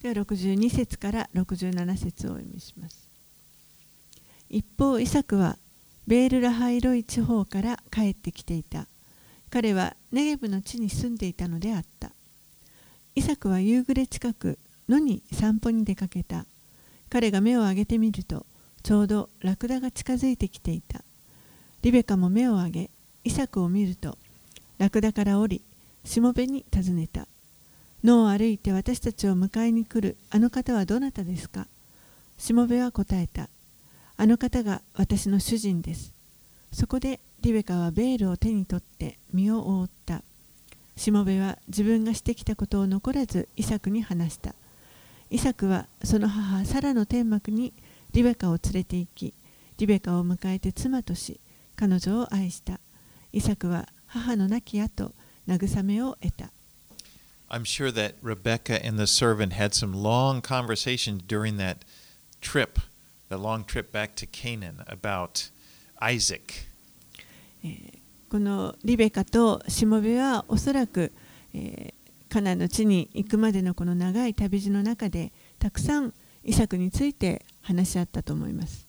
[0.00, 3.08] では62節から67節をお読みします。
[4.48, 5.58] 一方イサクは
[6.06, 8.86] ベールラハイロイ地方から帰ってきていた。
[9.50, 12.12] 彼はネゲブの地に住んでいたのであった。
[13.16, 16.46] イサクは夕暮れ近く野に散歩に出かけた。
[17.08, 18.46] 彼が目を上げてみると
[18.84, 21.02] ちょうどラクダが近づいてきていた
[21.82, 22.90] リベカも目を上げ
[23.24, 24.18] イサクを見ると
[24.78, 25.62] ラクダから降り
[26.04, 27.26] しもべに尋ねた。
[28.02, 31.66] 野を歩いて私たちを迎えに来るあの方はどなたですか？
[32.38, 33.48] しもべは答えた。
[34.16, 36.12] あの方が私の主人です。
[36.72, 40.22] そこでリベカはベールを手に取って身を覆った。
[40.96, 44.54] しもべは自分がしてきたことを残らずイサクに話した。
[45.30, 47.72] イサクはその母サラの天幕に
[48.12, 49.34] リベカを連れて行き
[49.78, 51.38] リベカを迎えて妻とし
[51.80, 52.78] 彼女を愛した
[53.32, 55.12] イサクは母の亡き後
[55.48, 56.50] 慰めを得た
[57.48, 61.78] I'm sure that Rebecca and the servant had some long conversations during that
[62.42, 62.78] trip,
[63.30, 65.50] the long trip back to Canaan about
[66.00, 66.68] Isaac.
[68.30, 71.10] このリベカとしもべはおそらく、
[71.54, 76.14] えーカナンの地に行くまでのこの長い旅路の中でたくさん
[76.44, 78.86] イサクについて話し合ったと思います。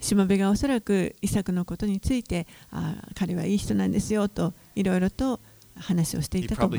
[0.00, 5.40] しもがおそらく、イサのことについて、あ彼はいい人なんですよと、いろいろと
[5.76, 6.78] 話をしていたと思い。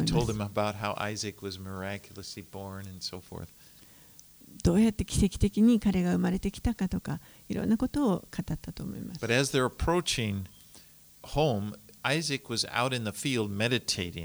[4.63, 9.19] どうやって奇跡的に彼が生まれてきたかとか、いろんなことを語ったと思います。
[9.23, 9.51] But as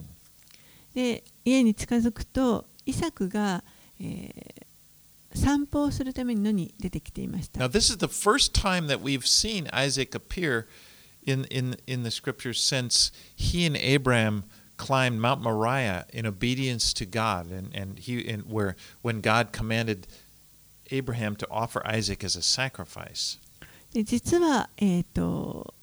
[0.07, 0.20] は
[0.95, 3.63] で家に近づくとイサクが、
[4.01, 4.61] えー
[5.35, 7.61] 散歩をするために野に出てきていました。
[7.61, 10.67] Now, this is the first time that we've seen Isaac appear
[11.25, 14.45] in, in, in the scriptures since he and Abraham
[14.77, 20.07] climbed Mount Moriah in obedience to God, and, and he and where when God commanded
[20.91, 23.39] Abraham to offer Isaac as a sacrifice.
[23.93, 25.75] で実は、えー、と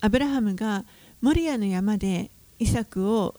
[0.00, 0.84] アブラハムが
[1.22, 3.34] モリアの山でイサクを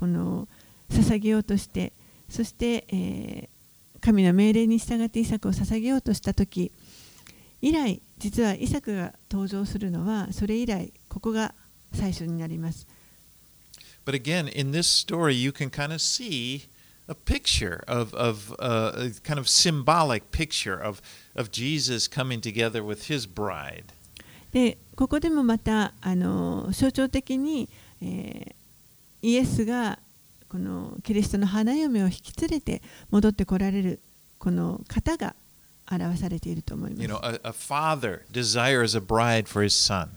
[0.00, 0.48] この
[0.88, 1.92] 捧げようとして
[2.30, 3.60] そして、えー
[4.00, 6.72] 神の命令に従ってイサクを捧げようとした時
[7.60, 11.54] 以来実はイサクが登場するのはそれ以来ここが
[11.92, 12.86] 最初になります
[14.06, 16.62] But again, in this story, you can kind of see
[17.06, 21.02] a picture of, of uh, a kind of symbolic picture of,
[21.36, 23.84] of Jesus coming together with his bride.
[24.52, 27.68] でここでもまたあの象徴的に、
[28.00, 28.59] えー
[29.22, 29.98] イエスが
[30.48, 34.00] このキリストの花嫁を引き連れて戻ってこられる
[34.38, 35.34] この方が
[35.90, 40.08] 表されていると思いま You す know, a, a father desires a bride for his son.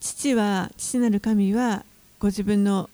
[0.00, 1.84] 父は父なる神は
[2.18, 2.90] ご自分の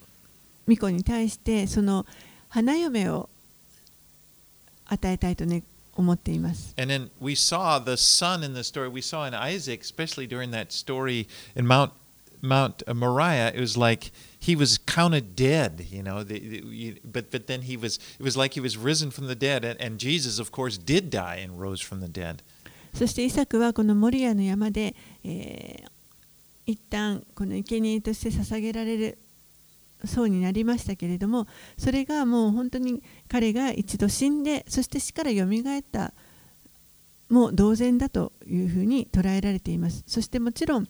[0.68, 2.06] 御子に対してその
[2.48, 3.28] 花嫁を
[4.86, 5.62] 与えたいとね
[5.94, 6.74] 思っています。
[6.78, 8.88] And then we saw the son in the story.
[8.88, 11.92] We saw in Isaac, especially during that story in Mount
[12.42, 13.52] Mount Moriah.
[13.54, 16.24] It was like he was counted dead, you know.
[16.24, 17.98] The, the, you, but but then he was.
[18.18, 21.10] It was like he was risen from the dead, and, and Jesus, of course, did
[21.10, 22.42] die and rose from the dead.
[22.92, 25.90] そしてイサクはこのモリアの山で、えー
[26.70, 29.18] 一旦この生贄として捧げられる
[30.04, 36.12] そうになりましたけれどもそれがもう本当に彼が一度死んでそして死からよみがえった
[37.28, 40.88] もう同然だというふうに捉えられていますそしてもちろん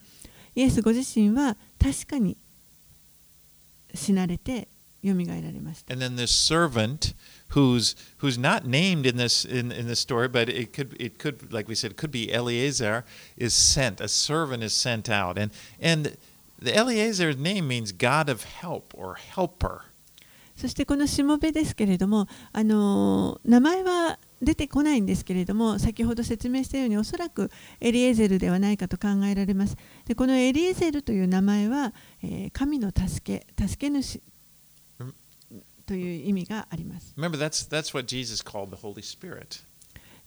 [0.54, 2.36] イエスご自身は確かに
[3.93, 4.67] 死なれて
[5.01, 7.13] よみがえられました And then this servant,
[7.49, 11.53] who's who's not named in this in, in this story, but it could it could
[11.53, 13.05] like we said, it could be Eleazar,
[13.37, 14.01] is sent.
[14.01, 16.17] A servant is sent out, and and
[16.59, 19.83] the Eleazar's name means God of help or helper.
[20.55, 27.50] そしてこのしもべですけれども、あの名前は 出てこないんですけれども、先ほど説明したように、おそらく
[27.80, 29.76] エリエゼルではないかと考えられます。
[30.06, 34.20] でこのエリエゼルという名前は、えー神の助け、助け主
[34.98, 35.14] うん
[35.86, 37.12] という意味があります。
[37.16, 39.62] Remember, that's that's what Jesus called the Holy Spirit.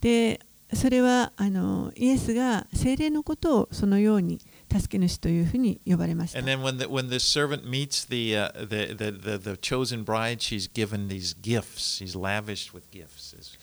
[0.02, 0.39] で、
[0.73, 4.39] それはあのイエスが精霊のことをそのように
[4.71, 6.49] 助け主というふうに呼ばれました And。
[6.52, 10.67] then when the when the servant meets the uh, the, the the the chosen bride, she's
[10.71, 11.97] given these gifts.
[12.02, 13.36] She's lavished with gifts.
[13.36, 13.58] It's-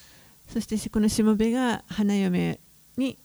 [0.53, 2.59] そしてこのしもべが花嫁
[2.97, 3.17] に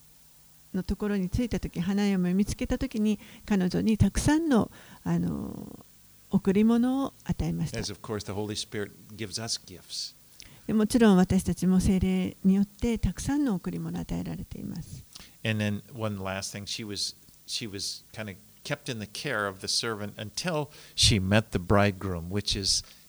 [0.74, 4.70] のところに着いたとき、花嫁を見つけたときに、彼女にたくさんの,
[5.04, 5.86] あの
[6.30, 7.80] 贈り物を与えました。
[10.68, 15.04] もちろん私たちも精霊によってたくさんの贈り物を与えられています。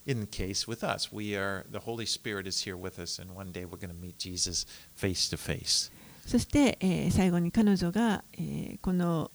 [0.07, 1.13] In the case with us.
[1.13, 4.01] We are the Holy Spirit is here with us, and one day we're going to
[4.01, 5.91] meet Jesus face to face.
[6.27, 9.31] そして、えー最後に彼女が、えーこの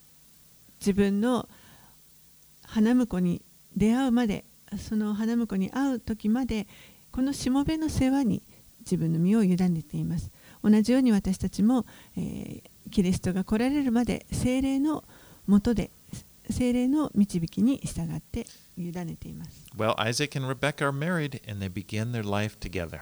[0.80, 1.48] 自分の
[2.64, 3.42] 花婿に
[3.78, 4.46] 出会うまで
[4.80, 6.66] その花婿に会う時まで
[7.12, 8.42] このしもべの世話に
[8.80, 10.32] 自分の身を委ねています
[10.64, 11.86] 同じように私たちも、
[12.18, 15.04] えーキリストが来られるまで精霊の
[15.48, 15.92] もとで
[16.52, 18.46] 精霊の導きに従って
[18.78, 19.66] 委ねています。
[19.78, 23.02] Isaac and Rebecca are married and they begin their life together.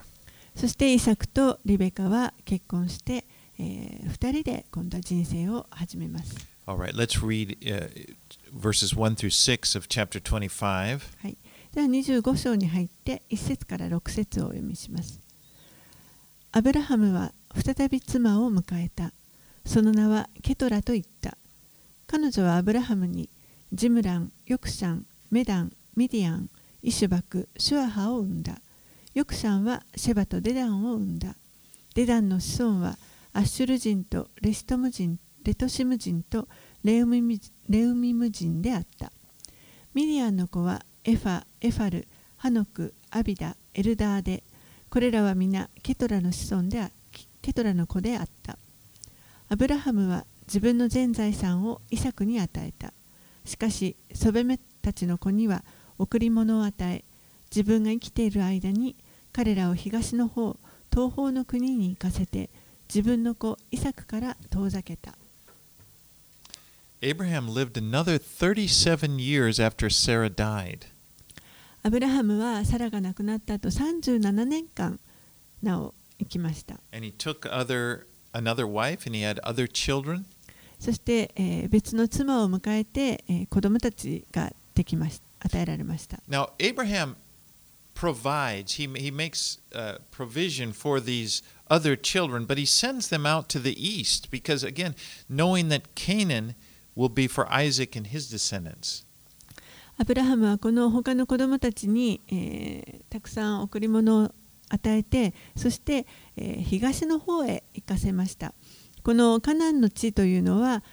[0.55, 3.25] そして、イサクとリベカは結婚して、
[3.57, 6.35] えー、二人で今度は人生を始めます。
[6.65, 8.15] All right, let's read、uh,
[8.53, 10.99] verses 1 through 6 of chapter 25.
[11.21, 11.37] はい。
[11.73, 15.19] では25章に入って、1節から6節をお読みします。
[16.51, 19.13] アブラハムは再び妻を迎えた。
[19.65, 21.37] その名はケトラと言った。
[22.07, 23.29] 彼女はアブラハムに
[23.71, 26.49] ジムラン、ヨクシャン、メダン、ミディアン、
[26.81, 28.55] イシュバク、シュアハを生んだ。
[29.13, 31.35] ヨクシャンはシェバとデダンを生んだ。
[31.93, 32.97] デダンの子孫は
[33.31, 36.47] アッシュル人とレシトム人、レトシム人と
[36.83, 37.35] レウミム
[37.69, 39.11] レウミム人であった。
[39.93, 44.41] ミディアンの子はエファ、エファル、ハノク、アビダ、エルダーで、
[44.89, 46.91] これらは皆ケトラの子孫で
[47.43, 48.57] ケトラの子であった。
[49.47, 52.93] アブラハムは自分の全財産をイサクに与えた。
[53.49, 55.63] しかし、そばめたちの子には
[55.97, 57.03] 贈り物を与え、
[57.49, 58.95] 自分が生きている間に
[59.33, 60.55] 彼らを東の方、
[60.93, 62.51] 東方の国に行かせて、
[62.87, 65.15] 自分の子イサクから遠ざけた。
[67.01, 70.85] Abraham lived another 37 years after Sarah died.
[71.81, 74.99] アブラハムはサラが亡くなった後37年間
[75.63, 76.75] なお生きました。
[76.93, 80.25] And he took other another wife and he had other children.
[80.79, 86.19] そして、えー別の妻を迎えて、えー子供たちができまし与えられました。
[86.29, 87.15] Now Abraham
[87.95, 93.49] provides he he makes uh, provision for these other children, but he sends them out
[93.49, 94.95] to the east because again,
[95.29, 96.55] knowing that Canaan
[96.95, 99.05] will be for Isaac and his descendants.
[99.97, 104.31] アブラハムはこの他の子供たちに、えーたくさん贈り物を
[104.69, 106.05] 与えて、そして、
[106.37, 108.53] えー東の方へ行かせました。
[109.03, 110.83] このカナンの地というのは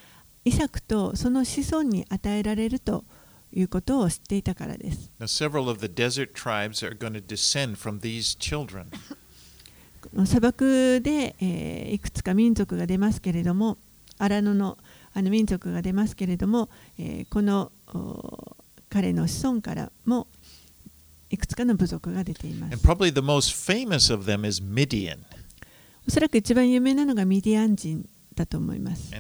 [0.45, 3.05] イサクとその子孫に与えられると
[3.53, 5.11] いうことを知っていたからです。
[5.19, 8.87] Now, several of the desert tribes are going to descend from these children.
[10.25, 13.77] 砂漠で、えーいくつか民族が出ますけれども
[14.19, 14.79] 荒野の
[15.13, 18.57] あの民族が出ますけれども、えーこのお
[18.89, 20.29] 彼の子孫からも
[21.29, 22.87] いくつかの部族が出ていま And す。
[22.87, 25.19] probably the most famous of them is Midian.
[26.07, 29.13] おそらく一番有名なのがミディアン人だと思います。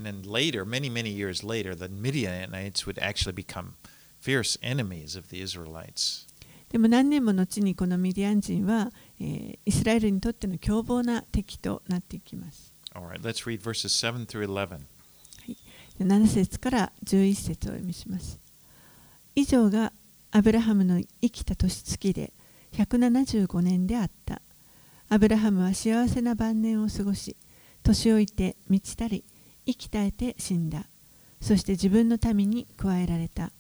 [6.70, 12.72] でも何年も後にこのミディアン人は、イスラエルにとっての凶暴な敵となっていきます。
[15.98, 18.38] 七 7, 節から11節を読みします。
[19.34, 19.92] 以上が
[20.30, 22.32] アブラハムの生きた年月で
[22.72, 24.42] 175年であった。
[25.08, 27.36] アブラハムは幸せな晩年を過ごし、
[27.84, 29.22] 年老いて満ちたり、
[29.64, 30.86] 息絶えて死んだ。
[31.40, 33.52] そして自分の民に加えられた。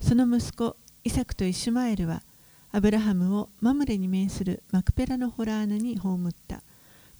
[0.00, 2.22] その息子、イサクとイシュマエルは、
[2.70, 6.62] アブラハムをマムレに面するマクペラのホラー穴に葬った。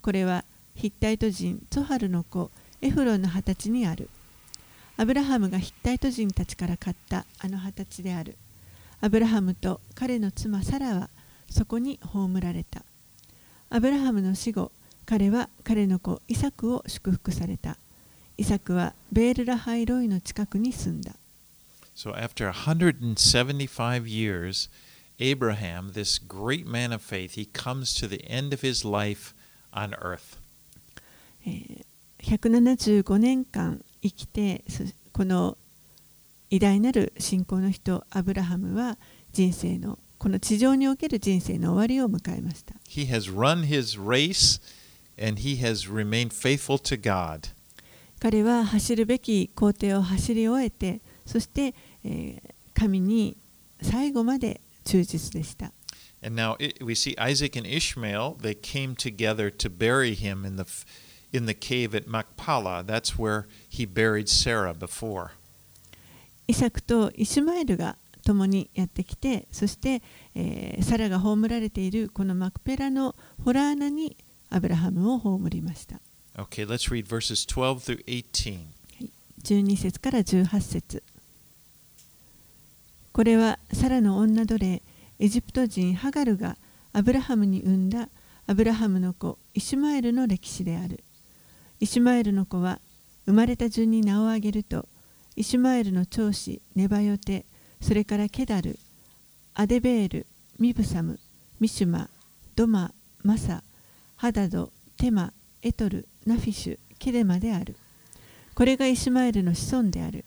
[0.01, 0.45] これは
[0.75, 2.51] ヒッタイト人ゾハルの子
[2.81, 4.09] エフロンの二十歳にある。
[4.97, 8.37] アブラハムがヒッタイト人たちから買ったあの二十歳である。
[9.01, 11.09] アブラハムと彼の妻サラは
[11.49, 12.83] そこに葬られた。
[13.75, 14.71] アブラハムの死後、
[15.05, 17.75] 彼は彼の子イサクを祝福された。
[18.37, 21.11] イサクはベールラハイロイの近くに住んだ。
[21.93, 24.69] So after 175 years,
[25.19, 29.35] Abraham, this great man of faith, he comes to the end of his life
[29.73, 30.37] on earth.
[31.45, 31.85] えー
[32.23, 35.57] 175年間生きてそこの
[36.49, 38.97] 偉大なる信仰の人アブラハムは
[39.33, 44.59] 人生のこの地上における人生の終わりを迎えました He has run his race
[45.23, 47.49] and he has remained faithful to God.
[48.19, 53.37] 彼は走るべき工程を走り終えてそして、えー神に
[53.83, 55.71] 最後まで忠実でした
[56.23, 60.65] And now we see Isaac and Ishmael, they came together to bury him in the,
[61.31, 62.83] in the cave at Machpelah.
[62.83, 65.33] That's where he buried Sarah before.
[66.47, 67.95] イサクとイシュマエルが
[68.25, 70.01] 共にやってきてそして、
[70.33, 74.17] えーサラが葬られているこのマクペラのホラー穴に
[74.49, 76.01] アブラハムを葬りました。
[76.35, 78.59] Okay, let's read verses 12 through 18.
[79.43, 81.03] 12節から18節。
[83.13, 84.81] これはサラの女奴隷
[85.19, 86.57] エジプト人ハガルが
[86.91, 88.09] アブラハムに産んだ
[88.47, 91.03] アブラハムの子イシュマエルの歴史である。
[91.79, 92.79] イシュマエルの子は
[93.25, 94.87] 生まれた順に名を挙げると
[95.35, 97.45] イシュマエルの長子ネバヨテ
[97.85, 98.79] それからケダル
[99.53, 100.25] アデベール
[100.57, 101.19] ミブサム
[101.59, 102.09] ミシュマ
[102.55, 102.91] ドマ
[103.23, 103.61] マサ
[104.15, 105.31] ハダドテマ
[105.61, 107.75] エトルナフィシュケデマである
[108.55, 110.23] これがイシュマエルの子孫である。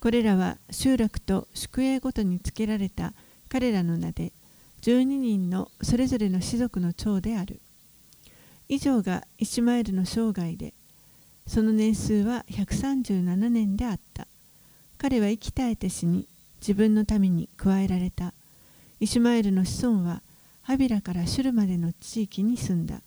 [0.00, 3.12] これらは集落と宿営ごとにつけられた
[3.50, 4.32] 彼らの名で、
[4.80, 7.60] 12人のそれぞれの氏族の長である。
[8.70, 10.72] 以上がイシュマエルの生涯で、
[11.46, 14.26] その年数は137年であった。
[14.96, 16.26] 彼は生き絶えて死に、
[16.60, 18.32] 自分の民に加えられた。
[19.00, 20.22] イシュマエルの子孫は、
[20.62, 23.00] ハビラからシュルまでの地域に住んだ。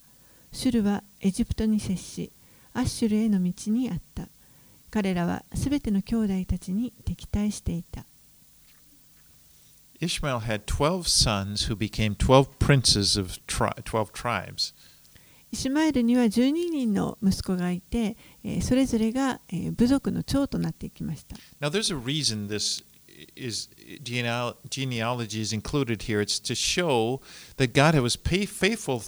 [0.52, 2.32] シュルはエジプトに接し、
[2.74, 4.28] アッシュルへの道にあった。
[4.92, 8.06] 彼らはすべての兄弟たちに敵対していた。
[10.02, 14.74] Ishmael had 12 sons who became 12 princes of tri- 12 tribes.
[15.52, 21.36] イシュマエルには12人の息子がいて、えーそれぞれが、えー部族の長となっていきました。
[21.60, 22.84] Now, there's a reason this
[23.37, 23.69] is
[24.03, 26.21] geneal- genealogy is included here.
[26.21, 27.21] It's to show
[27.57, 29.03] that God was pay- faithful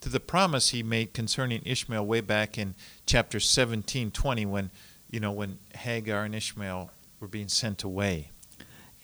[0.00, 2.74] to the promise He made concerning Ishmael way back in
[3.06, 4.70] chapter 17, 20, when
[5.10, 6.90] you know when Hagar and Ishmael
[7.20, 8.30] were being sent away.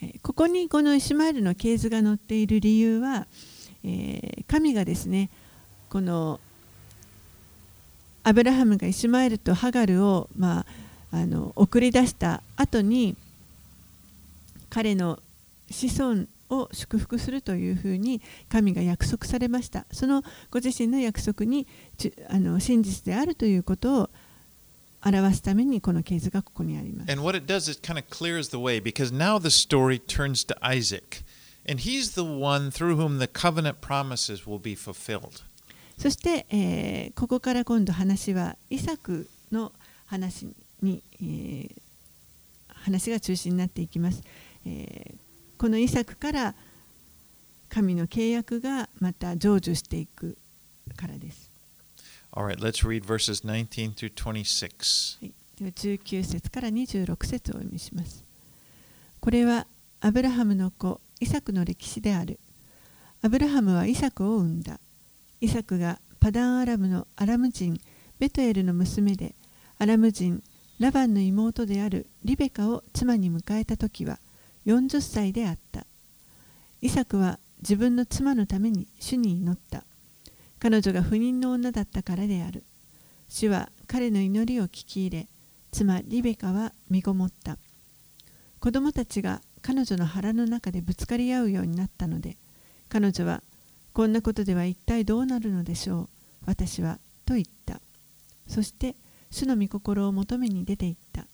[0.02, 3.26] えーここにこのイシュマエルの系図が載っている理由は、
[3.84, 5.30] えー神がですね、
[5.88, 6.40] この
[8.22, 13.16] アブラハムがイシュマエルとハガルを、まあ、あの送り出した後に
[14.75, 15.19] 彼の
[15.71, 20.21] 子孫を祝福するというふうに神が約束されましたその
[20.51, 21.65] ご自身の約束に
[21.97, 24.09] ちあの真実であるということを
[25.01, 30.45] 表すためにこの系図がここにあります And what it does, it kind of clears the way because now the story turns
[30.47, 31.23] to Isaac.
[31.65, 35.41] And he's the one through whom the covenant promises will be fulfilled.
[35.97, 39.71] そして、えーここから今度話はイサクの
[40.05, 40.47] 話
[40.81, 41.81] に、えー
[42.85, 44.21] 話が中心になっていきます、
[44.65, 45.25] えー
[45.57, 46.53] このイサクから
[47.69, 50.37] 神の契約がまた成就していく
[50.95, 51.49] からです。
[52.33, 55.21] All right, let's read verses 19 through 26.
[55.21, 58.23] はい、では19節から26節をお読みします。
[59.21, 59.65] これは
[60.01, 62.37] アブラハムの子イサクの歴史である。
[63.21, 64.79] アブラハムはイサクを産んだ。
[65.39, 67.79] イサクがパダンアラムのアラム人
[68.19, 69.35] ベトエルの娘で
[69.79, 70.43] アラム人
[70.79, 74.19] ラバンの妹であるリベカを妻に迎えた時は
[74.65, 75.85] 40歳であった。
[76.81, 79.83] イサクは自分の妻のために主に祈った。
[80.59, 82.63] 彼女が不妊の女だったからである。
[83.29, 85.27] 主は彼の祈りを聞き入れ、
[85.71, 87.57] 妻リベカは身ごもった。
[88.59, 92.37] 子供たちが彼女の腹の中でぶつかり合うようになったので、
[92.87, 93.41] 彼女は、
[93.93, 96.09] こんなことでは一体どうなるのでしょう、
[96.45, 97.81] 私は、と言った。
[98.47, 98.95] そして、
[99.31, 101.25] 主の御心を求めに出て行った。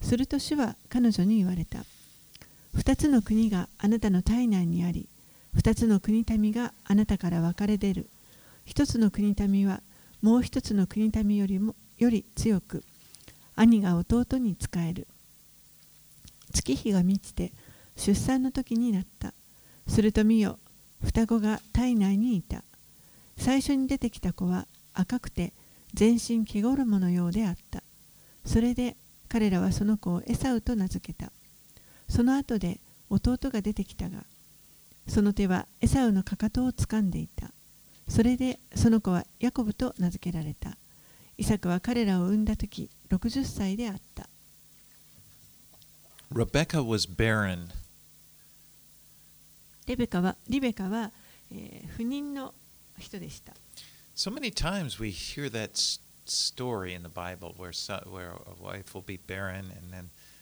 [0.00, 1.84] すると主は彼女に言われた。
[2.74, 5.08] 二つの国があなたの体内にあり、
[5.54, 8.06] 二つの国民があなたから分かれ出る。
[8.64, 9.82] 一つの国民は
[10.22, 12.84] もう一つの国民よりもより強く、
[13.56, 15.06] 兄が弟に仕える。
[16.54, 17.52] 月日が満ちて
[17.96, 19.34] 出産の時になった。
[19.86, 20.58] すると見よ、
[21.02, 22.62] 双子が体内にいた。
[23.36, 25.52] 最初に出てきた子は赤くて
[25.94, 27.82] 全身毛衣のようであった。
[28.46, 28.96] それで
[29.28, 31.32] 彼らはその子をエサウと名付けた。
[32.12, 34.24] その後で弟が出てきたが、
[35.08, 37.50] その手はエサウのかかとを掴んでいた。
[38.06, 40.76] それでその子はヤコブと名付けられた。
[41.38, 44.28] イサクは彼らを産んだ時60歳であった。
[46.30, 47.68] Rebecca was barren.
[49.86, 51.10] レベカはリベカは、
[51.50, 52.52] えー不妊の
[52.98, 53.54] 人でした。
[54.14, 55.70] So many times we hear that
[56.26, 60.10] story in the Bible where, so, where a wife will be barren and then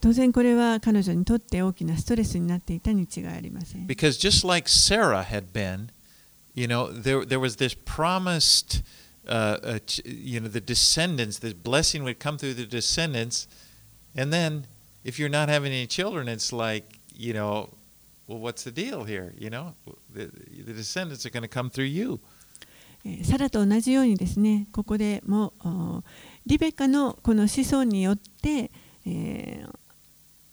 [0.00, 3.86] 当然これは彼女にとって大きなストレスになっていたに違いありません。
[3.86, 5.90] Because just like Sarah had been,
[6.54, 8.82] you know, there, there was this promised,
[9.28, 13.48] uh, uh, you know, the descendants, the blessing would come through the descendants.
[14.16, 14.64] And then
[15.04, 17.70] if you're not having any children, it's like, you know,
[18.26, 19.32] well, what's the deal here?
[19.38, 19.74] You know,
[20.12, 20.30] the,
[20.64, 22.20] the descendants are going to come through you.
[23.04, 26.02] えーサラと同じようにですねここでもお
[26.46, 28.72] リベカのこの子孫によって、
[29.06, 29.78] えー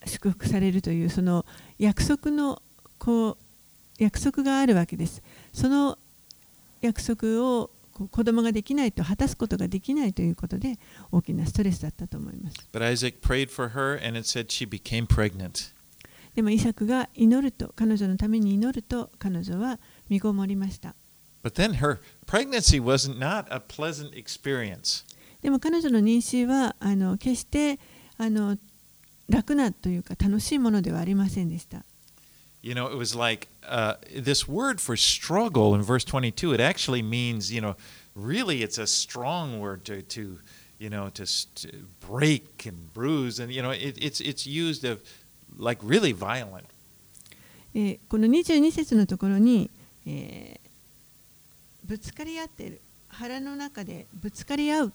[0.06, 1.46] 祝福されるというその
[1.80, 2.62] 約束の
[2.98, 3.38] こう
[3.98, 5.22] 約束があるわけです
[5.54, 5.98] その
[6.82, 7.70] 約束を
[8.12, 10.78] 子供ができないと果たすことができないということで
[11.12, 15.74] 大きなストレスだったと思います But Isaac prayed for her, and it said she became pregnant.
[16.36, 19.80] でもイサクが祈ると彼女のために祈ると彼女は
[20.10, 20.94] 身ごもりました
[21.42, 25.06] But then her pregnancy was not a pleasant experience.
[25.42, 27.80] でも彼女の妊娠はあの決して
[28.18, 28.58] あの
[29.30, 31.84] 楽なというか楽しいものではありませんでした。
[32.62, 37.54] You know, it was like uh, this word for struggle in verse 22, it actually means,
[37.54, 37.76] you know,
[38.16, 40.40] really it's a strong word to, to
[40.80, 43.40] you know, to, to break and bruise.
[43.40, 45.02] And, you know, it, it's, it's used of
[45.58, 46.66] like really violent.
[47.76, 49.70] えーこの22節のところに、
[50.08, 50.66] えー
[51.86, 54.94] ぶつかり合っている腹の中でぶつかり合う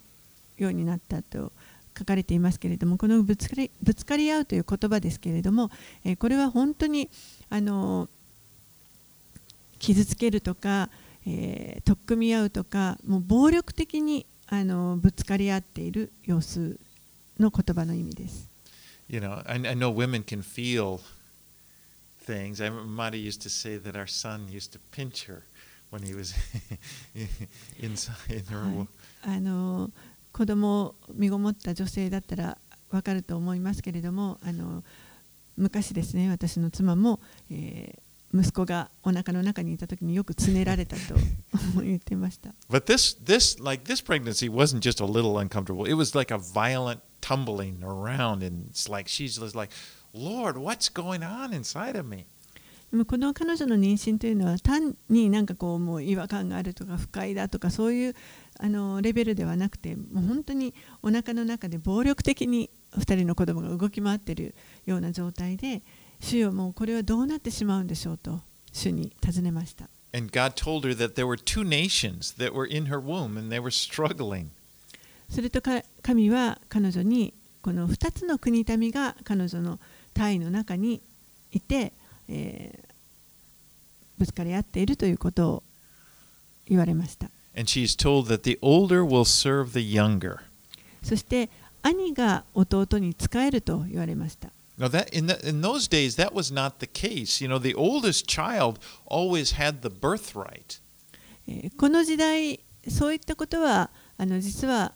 [0.58, 1.52] ようになったと
[2.00, 5.70] 書かれていますけれどもこのぶつかりぶつかり合うという言葉ですけれども、
[6.04, 7.10] えーこれは本当に
[7.50, 8.08] あの
[9.78, 10.88] 傷つけるとか、
[11.26, 16.78] えー取っ組み合うとかもう暴力的にあのぶつかり合っている様子
[17.38, 18.48] の言葉の意味です。
[19.08, 21.00] You know, I, I know women can feel
[22.26, 22.62] things.
[22.62, 25.42] I remember Madi used to say that our son used to pinch her
[25.90, 26.34] when he was
[27.78, 28.78] inside in her.
[28.78, 28.88] はい
[29.22, 29.90] あの
[30.32, 32.58] 子供を身ごもった女性だったら
[32.90, 34.82] わかると思いますけれどもあの
[35.56, 37.20] 昔ですね私の妻も、
[37.50, 41.14] えー息子がお腹の中にいた時によくつねられたと
[41.82, 42.50] 言っていました。
[42.70, 45.84] But this, this, like this pregnancy wasn't just a little uncomfortable.
[45.84, 49.72] It was like a violent tumbling around, and it's like she's just like,
[50.14, 52.26] "Lord, what's going on inside of me?"
[52.92, 58.16] でもこの彼女の妊娠というのは単になんかこうもう違和感があるとか不快だとかそういう
[58.62, 64.54] あのレベルではなくてもう本当にお腹の中で暴力的に2人の子供が動き回っている
[64.86, 65.82] ような状態で
[66.20, 68.40] 主よもうこれはどうなってしまうんでしょうと
[68.72, 69.88] 主に尋ねました。
[70.12, 73.60] And God told her that there were two nations that were in her womb, and they
[73.60, 74.46] were struggling.
[75.28, 77.32] するとか神は彼女に
[77.62, 79.78] この2つの国民が彼女の
[80.14, 81.00] 体の中に
[81.52, 81.92] いて、
[82.28, 82.90] えー
[84.20, 85.62] ぶつかり合っているということを
[86.68, 87.30] 言われました。
[87.56, 90.38] And she's told that the older will serve the younger.
[91.02, 91.50] そして
[91.82, 94.50] 兄が弟に仕えると言われました。
[94.78, 97.42] Now that in the, in those days that was not the case.
[97.44, 100.80] You know, the oldest child always had the birthright.
[101.48, 104.92] えーこの時代そういったことはあの実は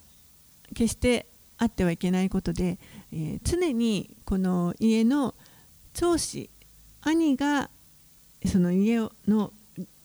[0.75, 1.27] 決して
[1.59, 2.79] あってはいけないことで、
[3.13, 5.35] えー常にこの家の
[5.93, 6.49] 長子
[7.03, 7.69] 兄が
[8.47, 9.53] その家の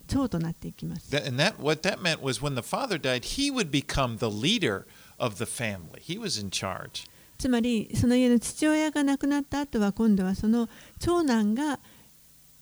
[0.09, 1.15] 長となっていきます。
[1.15, 4.85] And that what that meant was when the father died, he would become the leader
[5.17, 6.01] of the family.
[6.01, 7.07] He was in charge.
[7.37, 10.67] つまりその家の父親が亡くなった後は今度はその
[10.99, 11.79] 長男が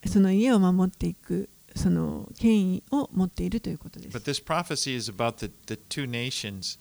[0.05, 4.23] その家を守っていくその権威を持っているということです But。
[4.23, 6.77] this prophecy is about the, the two nations,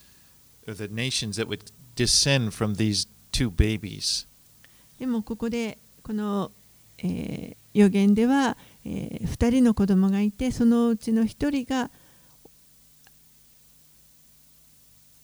[0.68, 4.26] or the nations that would descend from these two babies.
[4.98, 6.50] でもここでこの、
[6.98, 8.56] えー予言では、
[8.88, 11.90] え2人の子供がいてそのうちの1人が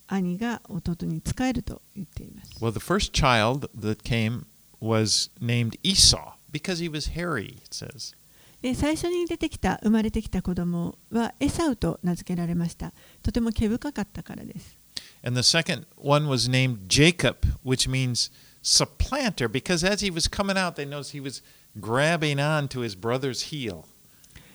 [0.08, 2.52] 兄が弟に仕えると言っています。
[2.60, 4.46] Well, the first child that came
[4.80, 8.14] was named Esau because he was hairy, it says.
[8.60, 12.92] で最初に出てきた生まれてきた子供はエサウと名付けられました。
[13.22, 14.76] とても毛深かったからです。
[15.24, 20.74] And the second one was named Jacob, which means supplanter, because as he was coming out,
[20.74, 21.42] they noticed he was
[21.80, 23.84] grabbing on to his brother's heel.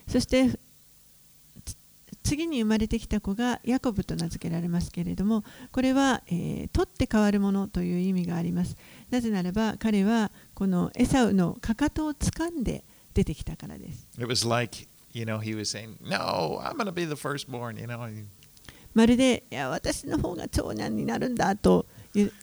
[0.07, 0.57] そして
[2.23, 8.75] 次に生まれてきた子がヤコブと名付けられますけれどもこれは、えー、取って変わるものという意味があります。
[9.09, 14.07] なぜならば彼はこのエサウのかかとを掴んで出てきたからです。
[18.93, 21.85] まるでいや私の方が長男になるんだと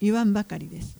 [0.00, 0.96] 言わんばかりです。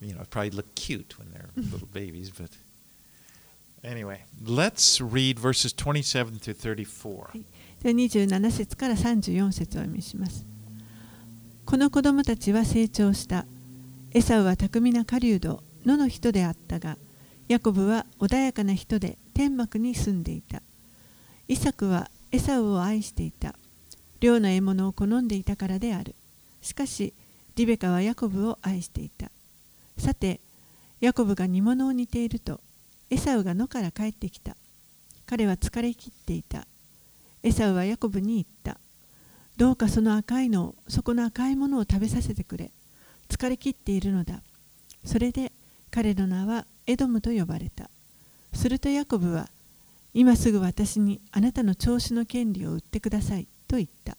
[3.85, 7.45] Anyway, let's read verses 27 through 34.
[7.83, 10.45] では27節から34節をお読みします。
[11.67, 13.47] この子供たちは成長した。
[14.13, 16.97] エサウは巧みな狩人、野の人であったが、
[17.49, 20.63] ヤコブは穏やかな人で天幕に住んでいた。
[21.49, 23.55] イサクはエサウを愛していた。
[24.21, 26.15] 漁の獲物を好んでいたからである。
[26.63, 27.13] しかし、
[27.57, 29.31] リベカはヤコブを愛していた。
[29.99, 30.41] さて、
[31.01, 32.61] ヤコブが煮物を煮ていると、
[33.15, 34.57] エサウが野から帰ってきた。
[35.25, 36.67] 彼は疲れ切っていた。
[37.45, 38.81] エサウはヤコブに言った。
[39.57, 42.73] どうかその赤いのを、そこの赤いものを食べさせてくれ。
[43.29, 44.43] 疲れ切っているのだ。
[45.05, 45.53] それで
[45.93, 47.89] 彼の名はエドムと呼ばれた。
[48.53, 49.49] するとヤコブは、
[50.13, 54.17] 今すぐ私にあなたの調子の権利を売ってくださいと言った。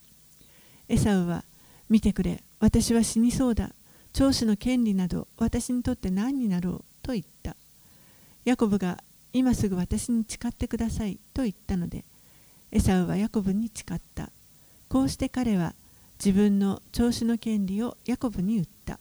[0.87, 1.43] エサウは、
[1.89, 3.71] 見てくれ、私は死にそうだ。
[4.13, 6.83] 長子の権利など私にとって何になろう？
[7.01, 7.57] と言った。
[8.45, 12.05] ヤコブが、今すぐ私に誓ってくださいと言ったので、
[12.71, 14.29] エサウはヤコブに誓った。
[14.87, 15.73] こうして彼は
[16.23, 18.99] 自分の調子の権利をヤコブに売った。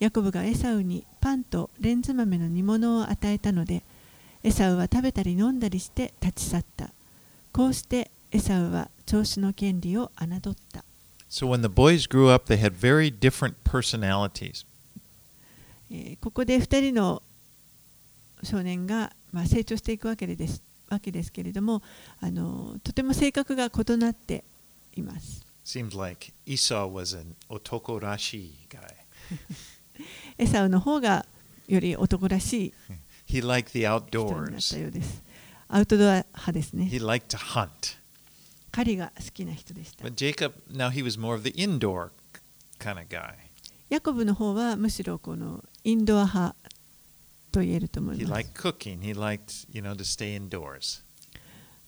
[0.00, 3.82] ヤコブがエサウにパンとレンズ豆の煮物を与えたので、
[4.42, 6.90] エサウは食べたり飲んだりして立ち去った。
[7.52, 10.84] こうしてエサウは調子の権利を侮った。
[11.28, 14.64] So when the boys grew up, they had very different personalities.
[15.90, 17.22] えーここで2人の
[18.46, 21.82] 少年が、まあ、成長していくわけですわけですけれども
[22.20, 24.44] あのとても性格が異なって
[24.96, 25.44] います。
[25.64, 28.80] Seems like Esau was an otokorashi guy.
[30.38, 31.26] エサウの方が
[31.66, 32.74] より男らしい
[33.28, 34.80] He liked the 人になった outdoors.
[34.80, 35.22] ようです。
[35.68, 37.04] アウトドア派ですね He。
[37.04, 37.98] liked to hunt.
[38.70, 40.04] 狩りが好きな人でした。
[40.04, 42.10] But Jacob, now he was more of the indoor
[42.78, 43.34] kind of guy.
[43.88, 46.56] ヤコブの方はむしろこのインドア派
[47.56, 48.46] と言えると思い He ます。
[48.46, 49.00] liked cooking.
[49.00, 51.02] He liked, you know, to stay indoors.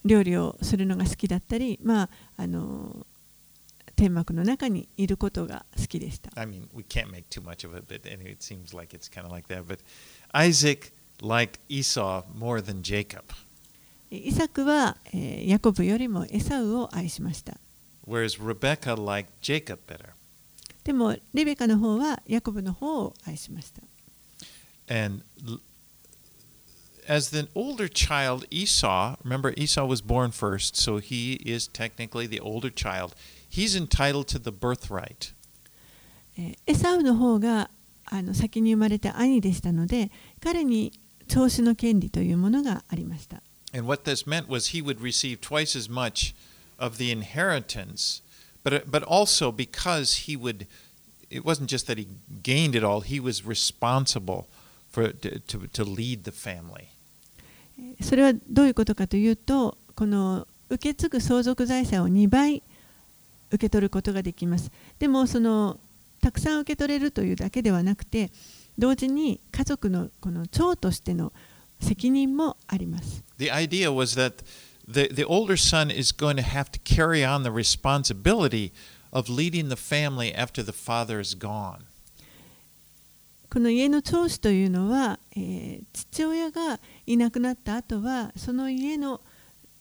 [0.05, 2.09] 料理をするのが好きだったり、まあ、
[2.39, 3.07] あの
[3.97, 6.31] 天幕の中にいることが好きでした。
[6.41, 9.27] I mean, we can't make too much of it, but anyway, it seems like it's kind
[9.27, 9.65] of like that.
[9.67, 9.81] But
[10.33, 13.23] Isaac liked Esau more than Jacob,
[14.11, 17.59] イサクは、えーヤコブよりもエサウを愛しました。
[18.07, 20.11] whereas Rebecca liked Jacob better.
[20.85, 23.83] でも、リベカの方はヤコブの方を愛しました。
[24.88, 25.60] And l-
[27.08, 32.40] as the older child, Esau, remember Esau was born first, so he is technically the
[32.40, 33.16] older child.
[33.48, 35.34] He's entitled to the birthright.
[36.38, 37.70] えーエサウの方が
[38.06, 40.12] あの先に生まれた兄でしたので、
[40.42, 40.92] 彼に
[41.28, 43.42] 調子の権利というものがありました。
[43.74, 46.36] And what this meant was he would receive twice as much
[46.78, 48.22] of the inheritance,
[48.64, 50.68] but, but also because he would
[51.30, 52.08] it wasn't just that he
[52.44, 54.46] gained it all, he was responsible
[54.99, 56.89] For to, to, to lead the family.
[58.03, 62.63] それはどういうことかというとこの受け継ぐ相続財産を2倍
[63.51, 65.79] 受け取ることができますでもその
[66.21, 68.33] たくさん受け取れるというだけではなくて
[68.77, 71.33] 同時に家族のこの長としての
[71.81, 74.43] 責任もあります The idea was that
[74.89, 78.73] the, the older son is going to have to carry on the responsibility
[79.13, 81.85] of leading the family after the father is gone.
[83.51, 89.21] この家の長子というのは、えー父親がいなくなった後はその家の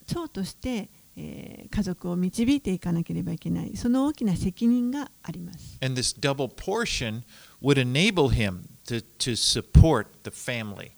[0.06, 5.78] 長として、えー家族を導いていかなければいけないその大きな責任があります。
[5.82, 7.24] And this double portion
[7.62, 10.92] would enable him to, to support the family.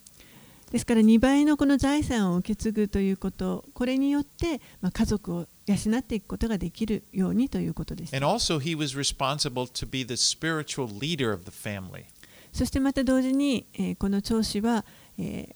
[0.72, 8.16] ですから2倍のこの財産を受け継ぐということこれによって、まあ、家族を養っていくことができるようにということです。
[8.16, 12.06] And also, he was responsible to be the spiritual leader of the family.
[12.54, 14.86] そしてまた同時に、えーこの長子は、
[15.18, 15.56] えー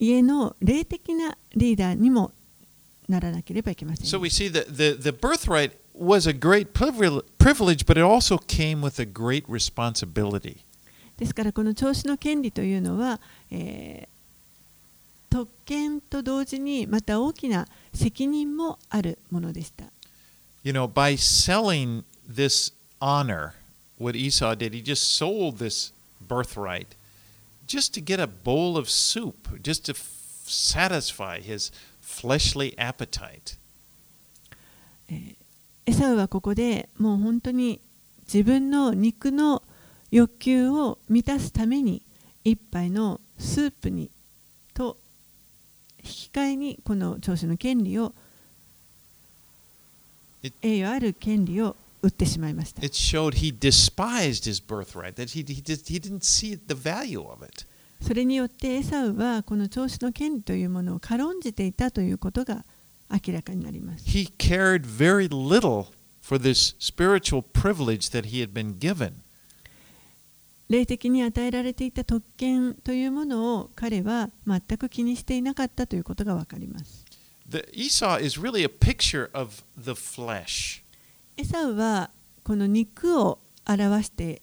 [0.00, 2.30] 家の霊的なリーダーにも
[3.08, 4.06] ならなければいけません。
[4.06, 8.80] So we see that the, the birthright was a great privile- privilege, but it also came
[8.80, 10.58] with a great responsibility.
[11.16, 13.20] ですからこの長子の権利というのは、
[13.50, 14.18] えー
[15.30, 19.84] 特権と同時にまた大きな責任もあるものでした。
[20.64, 23.50] You know, by selling this honor,
[23.98, 25.92] what Esau did, he just sold this
[26.28, 26.88] birthright
[27.68, 31.70] just to get a bowl of soup, just to satisfy his
[32.00, 33.56] fleshly appetite.
[35.86, 37.80] エサウはここでもう本当に
[38.26, 39.62] 自分の肉の
[40.10, 42.02] 欲求を満たすために
[42.44, 44.10] 一杯のスープに
[44.74, 44.98] と
[46.02, 48.12] 引き換えにこの長子の権利を
[50.42, 52.82] 栄誉ある権利を売ってしまいました。
[52.82, 57.44] It showed he despised his birthright, that he, he, did, he didn't see the value of
[57.44, 57.66] it.
[58.00, 62.64] それによってエサウはこの長子の権利というものを軽んじていたということが
[63.10, 64.04] 明らかになります。
[64.04, 65.86] He cared very little
[66.22, 69.12] for this spiritual privilege that he had been given.
[70.68, 77.04] 霊的に与えられていた特権というものを彼は全く気にしていなかったということがわかります。
[77.48, 80.82] The Esau is really a picture of the flesh.
[81.38, 82.10] エサウは
[82.42, 84.42] この肉を表して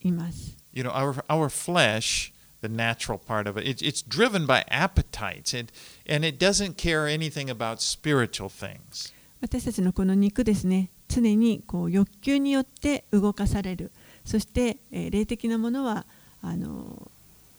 [0.00, 0.56] います。
[0.72, 5.72] You know, our, our flesh, the natural part of it, it, it's driven by appetites, and,
[6.08, 9.12] and it doesn't care anything about spiritual things.
[9.40, 13.90] 私たちのこの肉ですね、常にこう欲求によって動かされる。
[14.24, 16.06] そして、えー霊的なものは
[16.42, 17.10] あの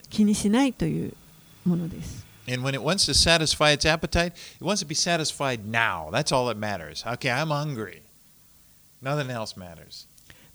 [0.09, 1.13] 気にしないという
[1.65, 2.25] ものです。
[2.47, 6.09] And when it wants to satisfy its appetite, it wants to be satisfied now.
[6.09, 7.03] That's all that matters.
[7.05, 8.01] Okay, I'm hungry.
[9.01, 10.07] Nothing else matters.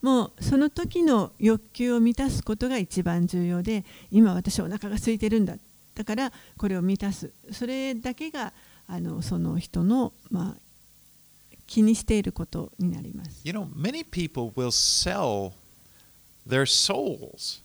[0.02, 5.56] もうその時の欲求を満たすことが一番重要で今私はお腹が空いてるんだ
[5.94, 8.52] だからこれを満たすそれだけが
[8.86, 10.60] あのその人の、まあ、
[11.66, 13.40] 気にしていることになります。
[13.42, 15.52] You know, many people will sell
[16.48, 17.62] their souls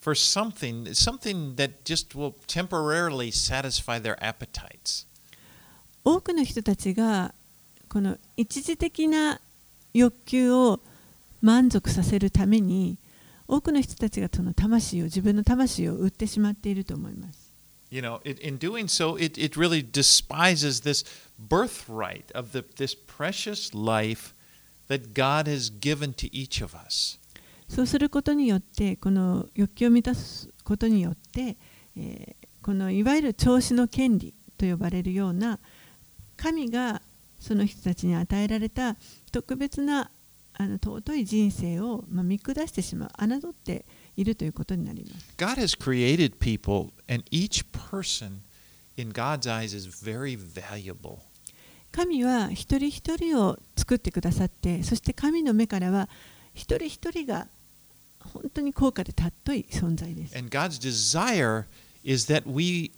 [0.00, 5.06] for something, something that just will temporarily satisfy their appetites.
[6.04, 7.34] 多くの人たちが
[7.88, 9.40] この一時的な
[9.94, 10.80] 欲求を
[11.40, 12.98] 満足させるために
[13.48, 17.52] 多くの人たちがその魂を自分の魂を売ってしまっていると思います。
[17.90, 21.04] You know, it, in doing so, it, it really despises this
[21.38, 24.32] birthright of the, this precious life
[24.88, 27.18] that God has given to each of us.
[27.68, 31.56] そうすることによってこの欲求を満たすことによって、
[31.96, 35.58] えーこのいわゆる調子の権利と呼ばれるような
[36.36, 37.02] 神が
[37.40, 38.96] その人たちに与えられた
[39.32, 40.10] 特別な
[40.54, 45.34] あの尊い人生を、まあ、見下してしまう侮っているということになります。
[45.38, 48.40] God has created people, and each person
[48.96, 51.18] in God's eyes is very valuable.
[51.90, 56.08] 神は一人一人を作ってくださってそして神の目からは
[56.54, 57.48] 一人一人が
[58.20, 60.36] 本当に高価で尊い存在です。
[60.36, 61.64] And God's desire
[62.04, 62.92] is that we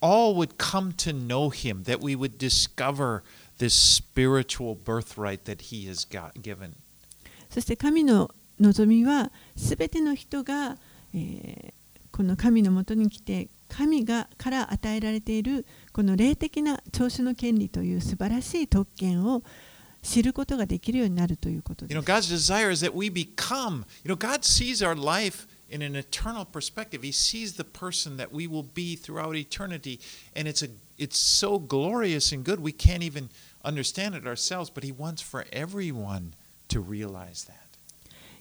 [0.00, 3.22] all would come to know Him, that we would discover
[3.60, 6.72] this spiritual birthright that He has got, given.
[7.50, 10.76] そして神の望みは全ての人が、
[11.14, 11.72] えー
[12.12, 19.42] この神のもとに来て神がから与えられているこの霊的な聴取の権利という素晴らしい特権を
[20.02, 22.10] 知ることができるようになるということで You know, す。
[22.10, 27.02] God's desire is that we become, you know, God sees our life in an eternal perspective.
[27.02, 30.00] He sees the person that we will be throughout eternity,
[30.34, 33.30] and it's a it's so glorious and good we can't even
[33.64, 36.34] understand it ourselves, but He wants for everyone
[36.68, 37.70] to realize that.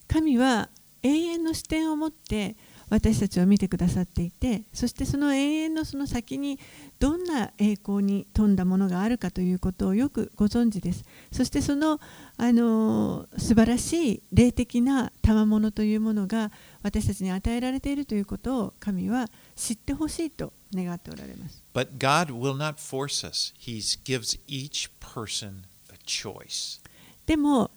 [0.07, 0.69] 神は
[1.03, 2.55] 永遠の視点を持って
[2.89, 6.59] 私たちを見てくださっていてそしてその永遠のその先に
[6.99, 11.99] どんな栄光に富んだものがあるかということをよくご存知ですそしてその
[12.37, 16.51] あの素晴らしい霊的な賜物というものが
[16.81, 23.53] 私たちに与えられているということを神は知ってほしいと願っておられます But God will not force us.
[23.57, 26.81] He gives each person a choice.
[27.25, 27.71] でも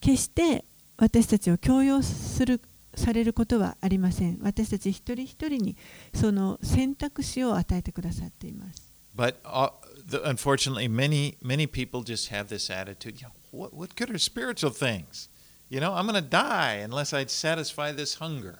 [0.00, 0.64] 決して
[0.96, 2.60] 私たちを強要する
[2.94, 5.76] されることはありません私たち一人一人に
[6.14, 9.70] その選択肢を与えてくださっています But uh,
[10.08, 13.20] the, unfortunately, many many people just have this attitude.
[13.20, 15.28] You know, what what good are spiritual things?
[15.74, 18.58] You know, I'm going to die unless I satisfy this hunger.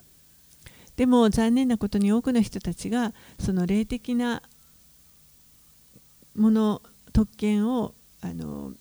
[0.97, 4.43] でも残念なことに多くの人たちがその霊的な
[6.35, 8.73] もの特権をあの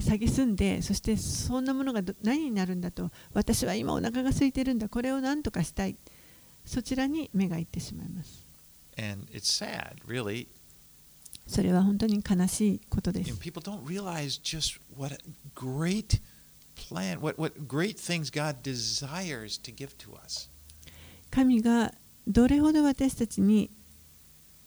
[0.00, 5.96] 蔑んでそしてそんなものがど何になるんだと私は今お腹が空いてるんだこれを何とかしたい
[6.64, 8.46] そちらに目がいってしまいます
[8.96, 10.46] And it's sad, really.
[11.48, 15.18] それは本当に悲しいことで And す people don't realize just what a
[15.56, 16.20] great
[16.88, 20.48] plan, what, what great things God desires to give to us.
[21.30, 21.92] 神が
[22.26, 23.70] どれほど私たちに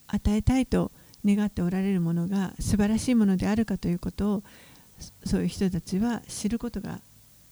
[0.08, 0.92] 与えたいと
[1.26, 4.44] 願っておられるものが素晴らしいものであるかということを
[5.26, 7.00] そういう人たちは知ることが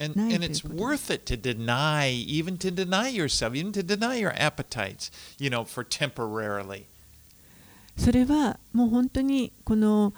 [0.01, 4.33] And, and it's worth it to deny, even to deny yourself, even to deny your
[4.33, 6.85] appetites, you know, for temporarily.
[7.97, 10.13] それはもう本当にこの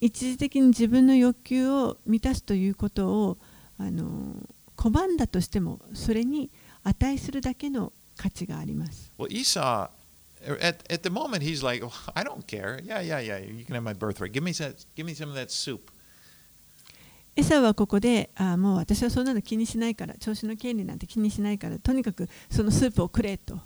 [0.00, 3.36] 一時的に自分の欲求を満たすということを
[3.78, 4.34] あの
[4.76, 6.50] 拒んだとしてもそれに
[6.84, 9.12] 値するだけの価値があります。
[17.36, 23.60] エサはここであもう私はそんなの気にしないから調子の権利なんて気にしないからとにかくそのスープをくれと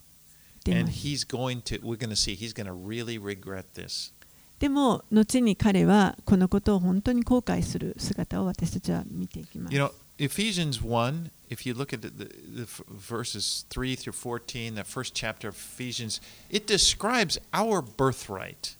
[3.84, 4.19] 言。
[4.60, 14.74] でも後に彼はこのことを本当に後悔する姿を私たちは見ていきます You know, Ephesians 1, if you look at the, the, the verses 3 through 14,
[14.74, 18.76] that first chapter of Ephesians, it describes our birthright.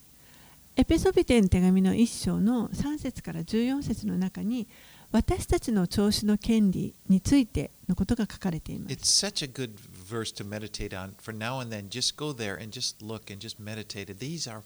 [0.75, 4.67] エペソビテの手紙の1章の3節から14節の中に
[5.11, 9.71] 私たちの調子の権利についてのことが書かれています It's such a good
[10.11, 11.13] verse to meditate on.
[11.19, 14.17] For now and then, just go there and just look and just meditate.
[14.19, 14.61] These are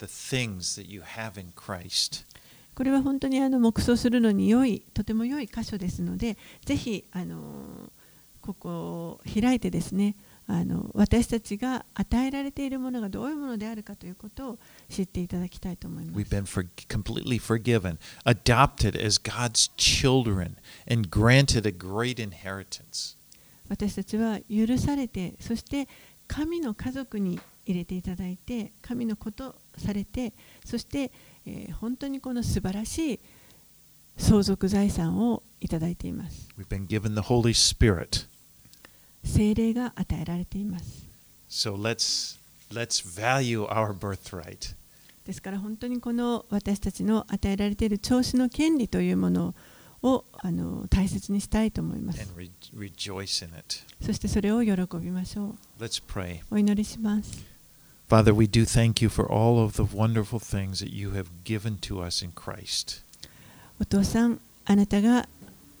[0.00, 2.24] the things that you have in Christ.
[2.74, 7.36] これは本当にあの黙想するのに良いとても良い箇所ですのでぜひあの
[8.40, 10.14] ここを開いてですね
[10.46, 20.56] あの私たちが与えられているものがどういうものであるかということを知っていただきたいと思いま We've す been for, completely forgiven, adopted as God's children,
[20.90, 23.16] and granted a great inheritance.
[23.68, 25.86] 私たちは許されてそして
[26.26, 30.32] 神の家族に入れていただいて神のことされて
[30.64, 31.10] そして、
[31.46, 33.20] えー本当にこの素晴らしい
[34.18, 38.26] 相続財産をいただいています We've been given the Holy Spirit.
[39.24, 41.06] 精霊が与えられています
[41.48, 42.38] So let's
[42.72, 44.74] let's value our birthright.
[45.26, 49.54] ですから本当にこの私たちの与えられている調子の権利というものを
[50.02, 52.26] あの大切にしたいと思います.
[54.04, 56.40] そしてそれを喜びましょう Let's pray.
[56.50, 57.44] お祈りします
[58.08, 61.78] Father, we do thank you for all of the wonderful things that you have given
[61.80, 63.02] to us in Christ.
[63.80, 65.28] お父さんあなたが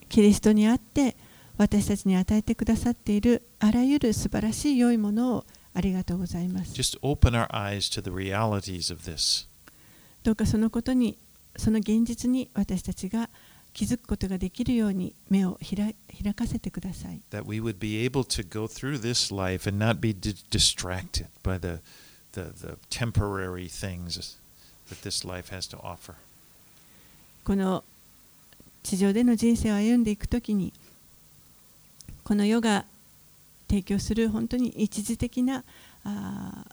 [0.08, 1.16] キリストにあって
[1.56, 5.44] 私たちに与えてくださっているあらゆる素晴らしい良いものを
[5.74, 9.46] ありがとうございます Just open our eyes to the realities of this.
[10.22, 11.16] どうかそのことに
[11.56, 13.28] その現実に私たちが
[13.72, 21.26] 気づくことができるように目を開開かせてください that we would be able to go through this life and not be di- distracted
[21.42, 21.80] by the,
[22.32, 24.38] the, the temporary things
[24.88, 26.14] that this life has to offer.
[27.44, 27.84] この
[28.82, 30.72] 地上での人生を歩んでいくときに
[32.24, 32.84] この世が
[33.68, 35.64] 提供する本当に一時的な
[36.04, 36.72] あー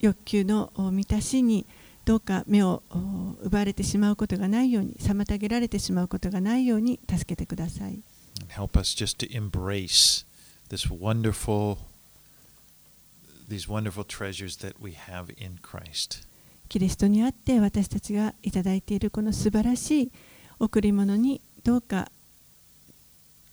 [0.00, 1.64] 欲求のお満たしに
[2.04, 8.00] どうか目をお奪われてしまうことがないように妨げられてしまうことがないように助けてください
[8.48, 10.24] help us just to embrace
[10.68, 11.78] this wonderful,
[13.48, 16.26] these wonderful treasures that we have in Christ.
[16.68, 20.12] キリストにあって私たちがいただいているこの素晴らしい
[20.58, 22.10] 贈り物にどうか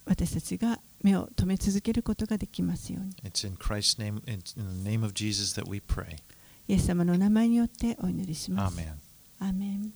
[0.06, 6.18] 私たちが目を留め続けることができますように It's in Christ's name, in the name of Jesus that we pray.
[6.72, 8.80] イエス様のお名前によってお祈りします。
[9.42, 9.92] アーメン